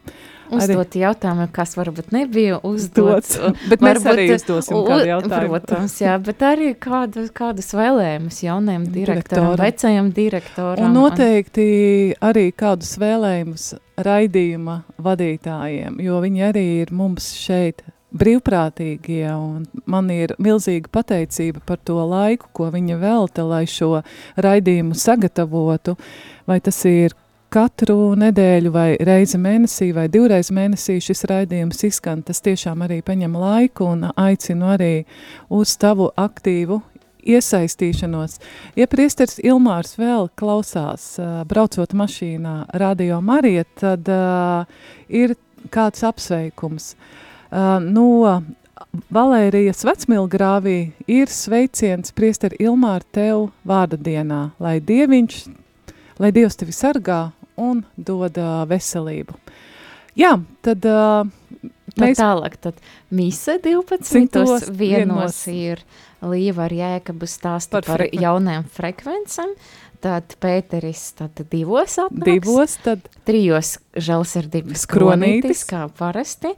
Uzdot 0.55 0.95
jautājumu, 0.97 1.47
kas 1.53 1.75
varbūt 1.77 2.13
nebija 2.15 2.59
uzdots. 2.65 3.35
dots. 3.37 3.67
Bet 3.69 3.83
mēs 3.85 4.05
arī 4.09 4.25
uzdosim 4.35 4.79
kādu 4.87 5.05
jautājumu. 5.11 5.59
Protams, 5.59 5.97
jā, 6.01 6.15
bet 6.25 6.41
arī 6.45 6.71
kādu, 6.79 7.25
kādus 7.35 7.69
vēlējumus 7.77 8.41
jaunajam 8.45 8.87
direktoram, 8.89 9.53
Direktoram. 9.53 9.61
vecajam 9.65 10.11
direktoram. 10.15 10.89
Un 10.89 10.97
noteikti 10.97 11.69
arī 12.21 12.47
kādus 12.57 12.95
vēlējumus 13.01 13.69
raidījuma 13.99 14.81
vadītājiem, 15.03 15.99
jo 16.01 16.19
viņi 16.23 16.45
arī 16.49 16.65
ir 16.81 16.93
mums 16.95 17.33
šeit 17.37 17.83
brīvprātīgie, 18.15 19.25
un 19.37 19.65
man 19.85 20.09
ir 20.13 20.33
milzīga 20.41 20.89
pateicība 20.93 21.61
par 21.65 21.77
to 21.85 21.99
laiku, 22.09 22.47
ko 22.57 22.69
viņa 22.73 22.97
velta, 23.01 23.43
lai 23.45 23.65
šo 23.69 23.99
raidījumu 24.41 24.97
sagatavotu, 24.97 25.93
vai 26.49 26.59
tas 26.65 26.79
ir 26.89 27.13
katru 27.49 28.13
nedēļu 28.19 28.71
vai 28.73 28.89
reizi 29.05 29.39
mēnesī 29.41 29.89
vai 29.95 30.07
divreiz 30.11 30.51
mēnesī 30.53 30.99
šis 31.01 31.25
raidījums 31.29 31.83
izskan, 31.87 32.21
tas 32.25 32.43
tiešām 32.45 32.85
arī 32.85 33.01
paņem 33.05 33.35
laiku 33.39 33.89
un 33.89 34.07
aicinu 34.13 34.69
arī 34.75 34.93
uz 35.49 35.73
tavu 35.81 36.11
aktīvu 36.19 36.79
iesaistīšanos. 37.29 38.37
Ja 38.79 38.87
priesteris 38.89 39.39
Ilmārs 39.43 39.97
vēl 39.99 40.29
klausās, 40.39 41.11
braucot 41.49 41.93
mašīnā 41.97 42.55
radio 42.79 43.19
Marija, 43.21 43.65
tad 43.79 44.07
uh, 44.13 44.69
ir 45.09 45.35
kāds 45.73 46.05
apsveikums. 46.07 46.93
Uh, 47.49 47.77
no 47.83 48.39
Valērijas 49.13 49.83
vecmilgrāvī 49.85 50.77
ir 51.11 51.29
sveiciens 51.29 52.13
priesteri 52.15 52.61
Ilmāra 52.63 53.05
tev 53.13 53.49
vārda 53.67 53.99
dienā, 53.99 54.39
lai 54.61 54.79
dieviņš, 54.81 55.41
lai 56.21 56.31
Dievs 56.33 56.57
tevi 56.57 56.73
sargā 56.73 57.19
un 57.59 57.83
dod 57.97 58.37
uh, 58.39 58.63
veselību. 58.69 59.35
Jā, 60.19 60.37
tad 60.65 60.85
uh, 60.89 61.27
Tad 61.89 62.03
mēs 62.05 62.19
tālāk, 62.21 62.55
tad 62.61 62.77
mise 63.11 63.57
12. 63.63 64.05
Simtos 64.07 64.67
vienos 64.77 65.39
ir 65.51 65.81
Līva 66.21 66.65
ar 66.67 66.73
Jēkabu 66.75 67.27
stāstu 67.27 67.77
Par 67.79 67.85
par, 67.87 68.01
frekven- 68.03 68.21
jaunajām 68.23 68.65
frekvencēm. 68.75 69.53
Tad 69.99 70.35
Pēteris 70.39 71.01
tad 71.19 71.41
divos 71.51 71.97
atnāks. 71.99 72.23
divos, 72.29 72.75
tad 72.85 73.07
Trijos 73.27 73.73
žēlsirdības 73.99 74.85
Kronītis. 74.87 75.65
kā 75.67 75.89
parasti. 75.97 76.53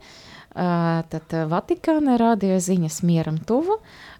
Uh, 0.52 1.00
tad 1.08 1.32
Vatikāna 1.50 2.18
radio 2.20 2.58
ziņas 2.60 3.00
mieram 3.08 3.38
tuvu, 3.48 3.78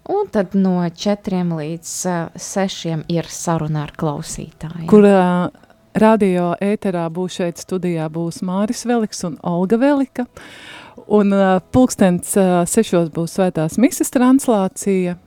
un 0.09 0.27
tad 0.33 0.55
no 0.57 0.81
četriem 0.89 1.53
līdz 1.59 1.91
uh, 2.09 2.15
sešiem 2.35 3.03
ir 3.13 3.29
saruna 3.29 3.83
ar 3.85 3.93
klausītājiem. 3.95 4.87
kur 4.89 5.05
uh, 5.05 5.47
radio 5.95 6.53
ēterā 6.61 7.07
būs 7.13 7.39
šeit 7.39 7.61
studijā 7.61 8.07
būs 8.13 8.41
Māris 8.45 8.85
Veliks 8.89 9.23
un 9.27 9.37
Olga 9.43 9.77
Velika. 9.81 10.25
Un 11.07 11.33
uh, 11.33 11.57
pulkstens 11.73 12.35
uh, 12.37 12.61
sešos 12.69 13.09
būs 13.13 13.33
svētās 13.37 13.77
mises 13.81 14.11
translācija. 14.13 15.17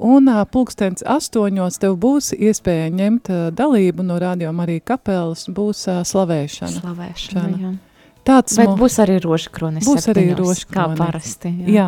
Un 0.00 0.30
uh, 0.32 0.44
pulkstens 0.48 1.02
astoņos 1.04 1.76
tev 1.82 1.98
būs 2.00 2.30
iespēja 2.36 2.88
ņemt 2.94 3.28
uh, 3.34 3.40
dalību 3.52 4.06
no 4.06 4.16
radio 4.22 4.52
Marija 4.56 4.80
kapelas, 4.94 5.44
būs 5.50 5.84
uh, 5.90 6.00
slavēšana. 6.06 6.80
Slavēšana, 6.80 7.42
Šana. 7.42 7.60
jā. 7.66 7.72
Tāds 8.30 8.56
Bet 8.60 8.74
būs 8.76 8.98
arī 9.00 9.16
roža 9.24 9.48
kronis. 9.52 9.86
Būs 9.88 10.06
arī 10.12 10.26
septiņos, 10.28 10.40
roža 10.40 10.66
Kā 10.68 10.82
kronis. 10.84 10.98
parasti. 11.00 11.52
Jā. 11.64 11.70
Jā, 11.74 11.86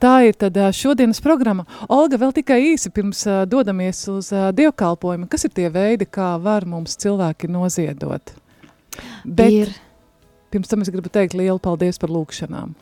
tā 0.00 0.14
ir 0.28 0.36
tad 0.38 0.58
šodienas 0.76 1.20
programma. 1.24 1.66
Olga, 1.88 2.20
vēl 2.20 2.34
tikai 2.36 2.60
īsi 2.72 2.92
pirms 2.94 3.24
dodamies 3.50 4.04
uz 4.12 4.30
dievkalpojumu. 4.30 5.26
Kas 5.30 5.48
ir 5.48 5.54
tie 5.56 5.70
veidi, 5.74 6.06
kā 6.06 6.36
var 6.42 6.68
mums 6.68 6.96
cilvēki 7.02 7.50
noziedot? 7.50 8.34
Bet 9.24 9.52
Ir 9.52 9.74
pirms 10.50 10.70
tam 10.70 10.80
es 10.80 10.90
gribu 10.92 11.10
teikt 11.12 11.34
lielu 11.36 11.58
paldies 11.60 11.98
par 12.00 12.12
lūkšanām. 12.12 12.74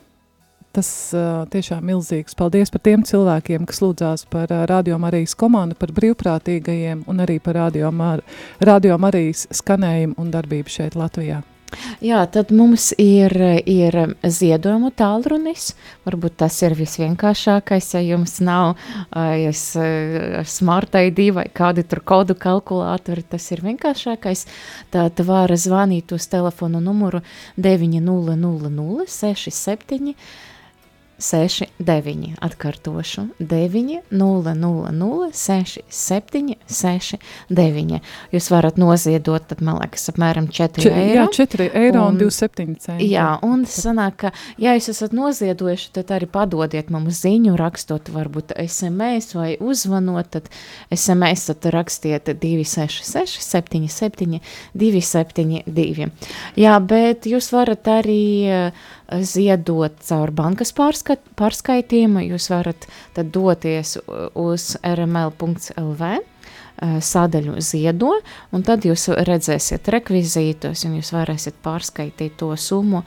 Tas 0.75 0.89
uh, 1.15 1.45
tiešām 1.51 1.85
milzīgs. 1.87 2.35
Paldies 2.35 2.73
par 2.75 2.83
tiem 2.83 3.05
cilvēkiem, 3.07 3.67
kas 3.71 3.79
lūdzās 3.83 4.27
par 4.31 4.51
uh, 4.51 4.65
Radio 4.71 4.99
Marijas 4.99 5.37
komandu, 5.39 5.79
par 5.79 5.95
brīvprātīgajiem 5.95 7.07
un 7.11 7.23
arī 7.23 7.39
par 7.43 7.59
Radio, 7.61 7.95
Mar 7.95 8.25
Radio 8.59 8.99
Marijas 8.99 9.47
skanējumu 9.55 10.19
un 10.19 10.35
darbību 10.35 10.79
šeit 10.79 10.99
Latvijā. 10.99 11.45
Jā, 12.05 12.23
tad 12.31 12.53
mums 12.55 12.91
ir, 13.01 13.35
ir 13.67 13.97
ziedojumu 14.23 14.91
tālrunis. 14.97 15.73
Varbūt 16.07 16.39
tas 16.45 16.57
ir 16.63 16.77
visvienkāršākais, 16.79 17.91
ja 17.97 18.03
jums 18.05 18.39
nav 18.45 18.75
uh, 18.75 20.45
smart 20.49 20.99
ID 21.01 21.21
vai 21.37 21.47
kādi 21.55 21.87
tur 21.89 22.03
kodu 22.05 22.39
kalkulātori. 22.39 23.27
Tas 23.35 23.51
ir 23.55 23.65
vienkāršākais. 23.65 24.47
Tad 24.95 25.21
var 25.27 25.53
zvanīt 25.59 26.15
uz 26.17 26.29
telefonu 26.33 26.83
numuru 26.85 27.23
900 27.57 29.09
67 29.11 30.15
69. 31.19 32.35
Atkārtošu 32.45 33.29
900 33.41 35.31
67 35.33 36.55
69. 36.69 38.01
Jūs 38.35 38.49
varat 38.53 38.79
noziedot, 38.81 39.45
tad 39.49 39.63
man 39.65 39.79
liekas, 39.83 40.09
apmēram 40.13 40.49
4 40.51 40.83
Če, 40.85 40.93
eiro. 40.93 41.23
jā, 41.23 41.27
4 41.39 41.69
eiro 41.75 42.03
un, 42.07 42.15
Un- 42.15 42.15
un 42.15 42.21
27 42.21 42.77
centi. 42.81 43.09
Jā, 43.13 43.29
un 43.47 43.65
sanāk, 43.69 44.17
ka, 44.25 44.33
ja 44.59 44.75
jūs 44.77 44.89
esat 44.93 45.13
noziedojuši, 45.17 45.91
tad 45.99 46.13
arī 46.17 46.27
padodiet 46.31 46.91
mums 46.95 47.23
ziņu, 47.25 47.55
rakstot 47.61 48.11
varbūt 48.15 48.55
SMS 48.65 49.35
vai 49.39 49.57
uzvanot, 49.61 50.31
tad 50.35 50.51
SMS 50.95 51.47
tad 51.53 51.71
rakstiet 51.75 52.29
266 52.41 53.39
77 53.45 54.41
272. 54.75 56.11
Jā, 56.61 56.79
bet 56.81 57.27
jūs 57.31 57.51
varat 57.55 57.89
arī 58.01 58.23
ziedot 59.23 59.97
caur 60.09 60.33
bankas 60.35 60.73
pārskat, 60.77 61.23
pārskaitījumu, 61.39 62.25
jūs 62.33 62.51
varat 62.53 62.87
tad 63.17 63.33
doties 63.35 63.97
uz 64.35 64.75
rml.lv 64.83 66.13
sadaļu 66.83 67.61
ziedo, 67.63 68.11
un 68.53 68.65
tad 68.67 68.85
jūs 68.85 69.07
redzēsiet 69.29 69.89
rekvizītus, 69.95 70.85
un 70.89 70.99
jūs 70.99 71.13
varēsiet 71.15 71.61
pārskaitīt 71.65 72.35
to 72.41 72.51
summu, 72.59 73.05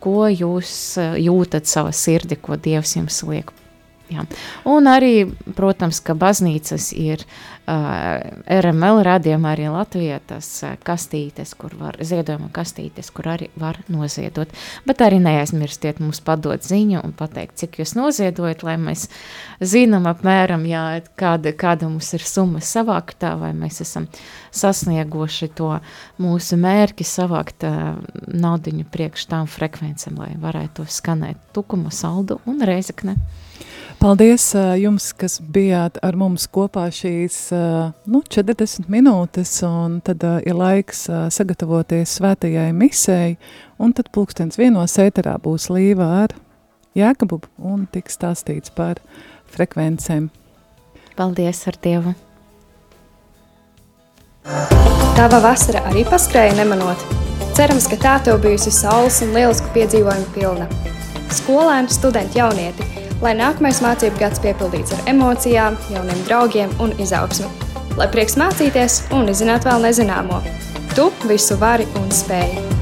ko 0.00 0.24
jūs 0.32 0.72
jūtat 1.20 1.68
savā 1.68 1.92
sirdī, 1.92 2.40
ko 2.40 2.56
Dievs 2.56 2.96
jums 2.96 3.20
liek. 3.28 3.52
Jā. 4.10 4.24
Un 4.66 4.88
arī, 4.90 5.28
protams, 5.54 6.00
ka 6.02 6.16
baznīcas 6.18 6.88
ir 6.98 7.22
uh, 7.22 8.18
RML 8.50 9.02
radījumā 9.06 9.52
arī 9.54 9.68
Latvijā 9.70 10.16
tas 10.26 10.48
uh, 10.66 10.72
kastītes, 10.82 11.52
kur 11.58 11.76
var, 11.78 11.98
ziedojuma 12.02 12.48
kastītes, 12.54 13.12
kur 13.14 13.28
arī 13.36 13.50
var 13.60 13.78
noziedot. 13.92 14.50
Bet 14.88 15.04
arī 15.06 15.20
neaizmirstiet 15.22 16.00
mums 16.02 16.18
padot 16.26 16.66
ziņu 16.66 17.04
un 17.04 17.14
pateikt, 17.14 17.60
cik 17.62 17.78
jūs 17.82 17.94
noziedojat, 17.98 18.64
lai 18.66 18.74
mēs 18.82 19.06
zinām 19.62 20.08
apmēram, 20.10 20.66
jā, 20.66 20.84
kāda, 21.20 21.54
kāda 21.54 21.86
mums 21.86 22.10
ir 22.16 22.26
summa 22.26 22.62
savāktā, 22.64 23.36
vai 23.38 23.52
mēs 23.54 23.78
esam 23.86 24.08
sasnieguši 24.50 25.52
to 25.54 25.76
mūsu 26.18 26.58
mērķi 26.58 27.06
savākt 27.06 27.68
uh, 27.68 27.94
naudiņu 28.26 28.88
priekš 28.90 29.28
tām 29.30 29.46
frekvencēm, 29.50 30.18
lai 30.18 30.32
varētu 30.42 30.88
skanēt 30.90 31.52
tukuma 31.54 31.94
saldu 31.94 32.40
un 32.50 32.66
reizekne. 32.66 33.14
Paldies 34.00 34.46
jums, 34.80 35.10
kas 35.12 35.34
bijāt 35.52 35.98
ar 36.00 36.16
mums 36.16 36.46
kopā 36.48 36.86
šīs 36.88 37.34
nu, 38.08 38.22
40 38.32 38.86
minūtes, 38.88 39.50
un 39.68 39.98
tad 40.00 40.24
ir 40.48 40.56
laiks 40.56 41.02
sagatavoties 41.36 42.14
svētajai 42.16 42.70
misei, 42.72 43.34
un 43.76 43.92
tad 43.92 44.08
pulkstens 44.14 44.56
vienos 44.56 44.96
ēterā 44.96 45.34
būs 45.44 45.68
līva 45.68 46.08
ar 46.22 46.32
Jēkabu, 46.96 47.42
un 47.60 47.84
tiks 47.92 48.16
stāstīts 48.16 48.72
par 48.72 49.02
frekvencēm. 49.52 50.30
Paldies 51.20 51.60
ar 51.68 51.76
Dievu! 51.84 52.14
Tava 55.20 55.42
vasara 55.44 55.84
arī 55.92 56.06
paskrēja 56.08 56.56
nemanot. 56.56 57.04
Cerams, 57.52 57.84
ka 57.92 58.00
tā 58.00 58.16
tev 58.24 58.40
bijusi 58.40 58.72
saules 58.72 59.20
un 59.26 59.36
lielisku 59.36 59.68
piedzīvojumu 59.76 60.32
pilna. 60.32 60.70
Skolēni, 61.36 61.92
studenti, 61.92 62.40
jaunieti, 62.40 62.88
lai 63.24 63.34
nākamais 63.36 63.82
mācību 63.84 64.20
gads 64.20 64.42
piepildīts 64.44 64.96
ar 64.96 65.06
emocijām, 65.12 65.78
jauniem 65.92 66.26
draugiem 66.28 66.74
un 66.80 66.94
izaugsmi. 67.00 67.48
Lai 68.00 68.08
prieks 68.12 68.38
mācīties 68.40 69.02
un 69.16 69.28
izzināt 69.32 69.68
vēl 69.68 69.88
nezināmo. 69.88 70.42
Tu 70.96 71.10
visu 71.28 71.58
vari 71.60 71.88
un 72.00 72.08
spēj. 72.14 72.79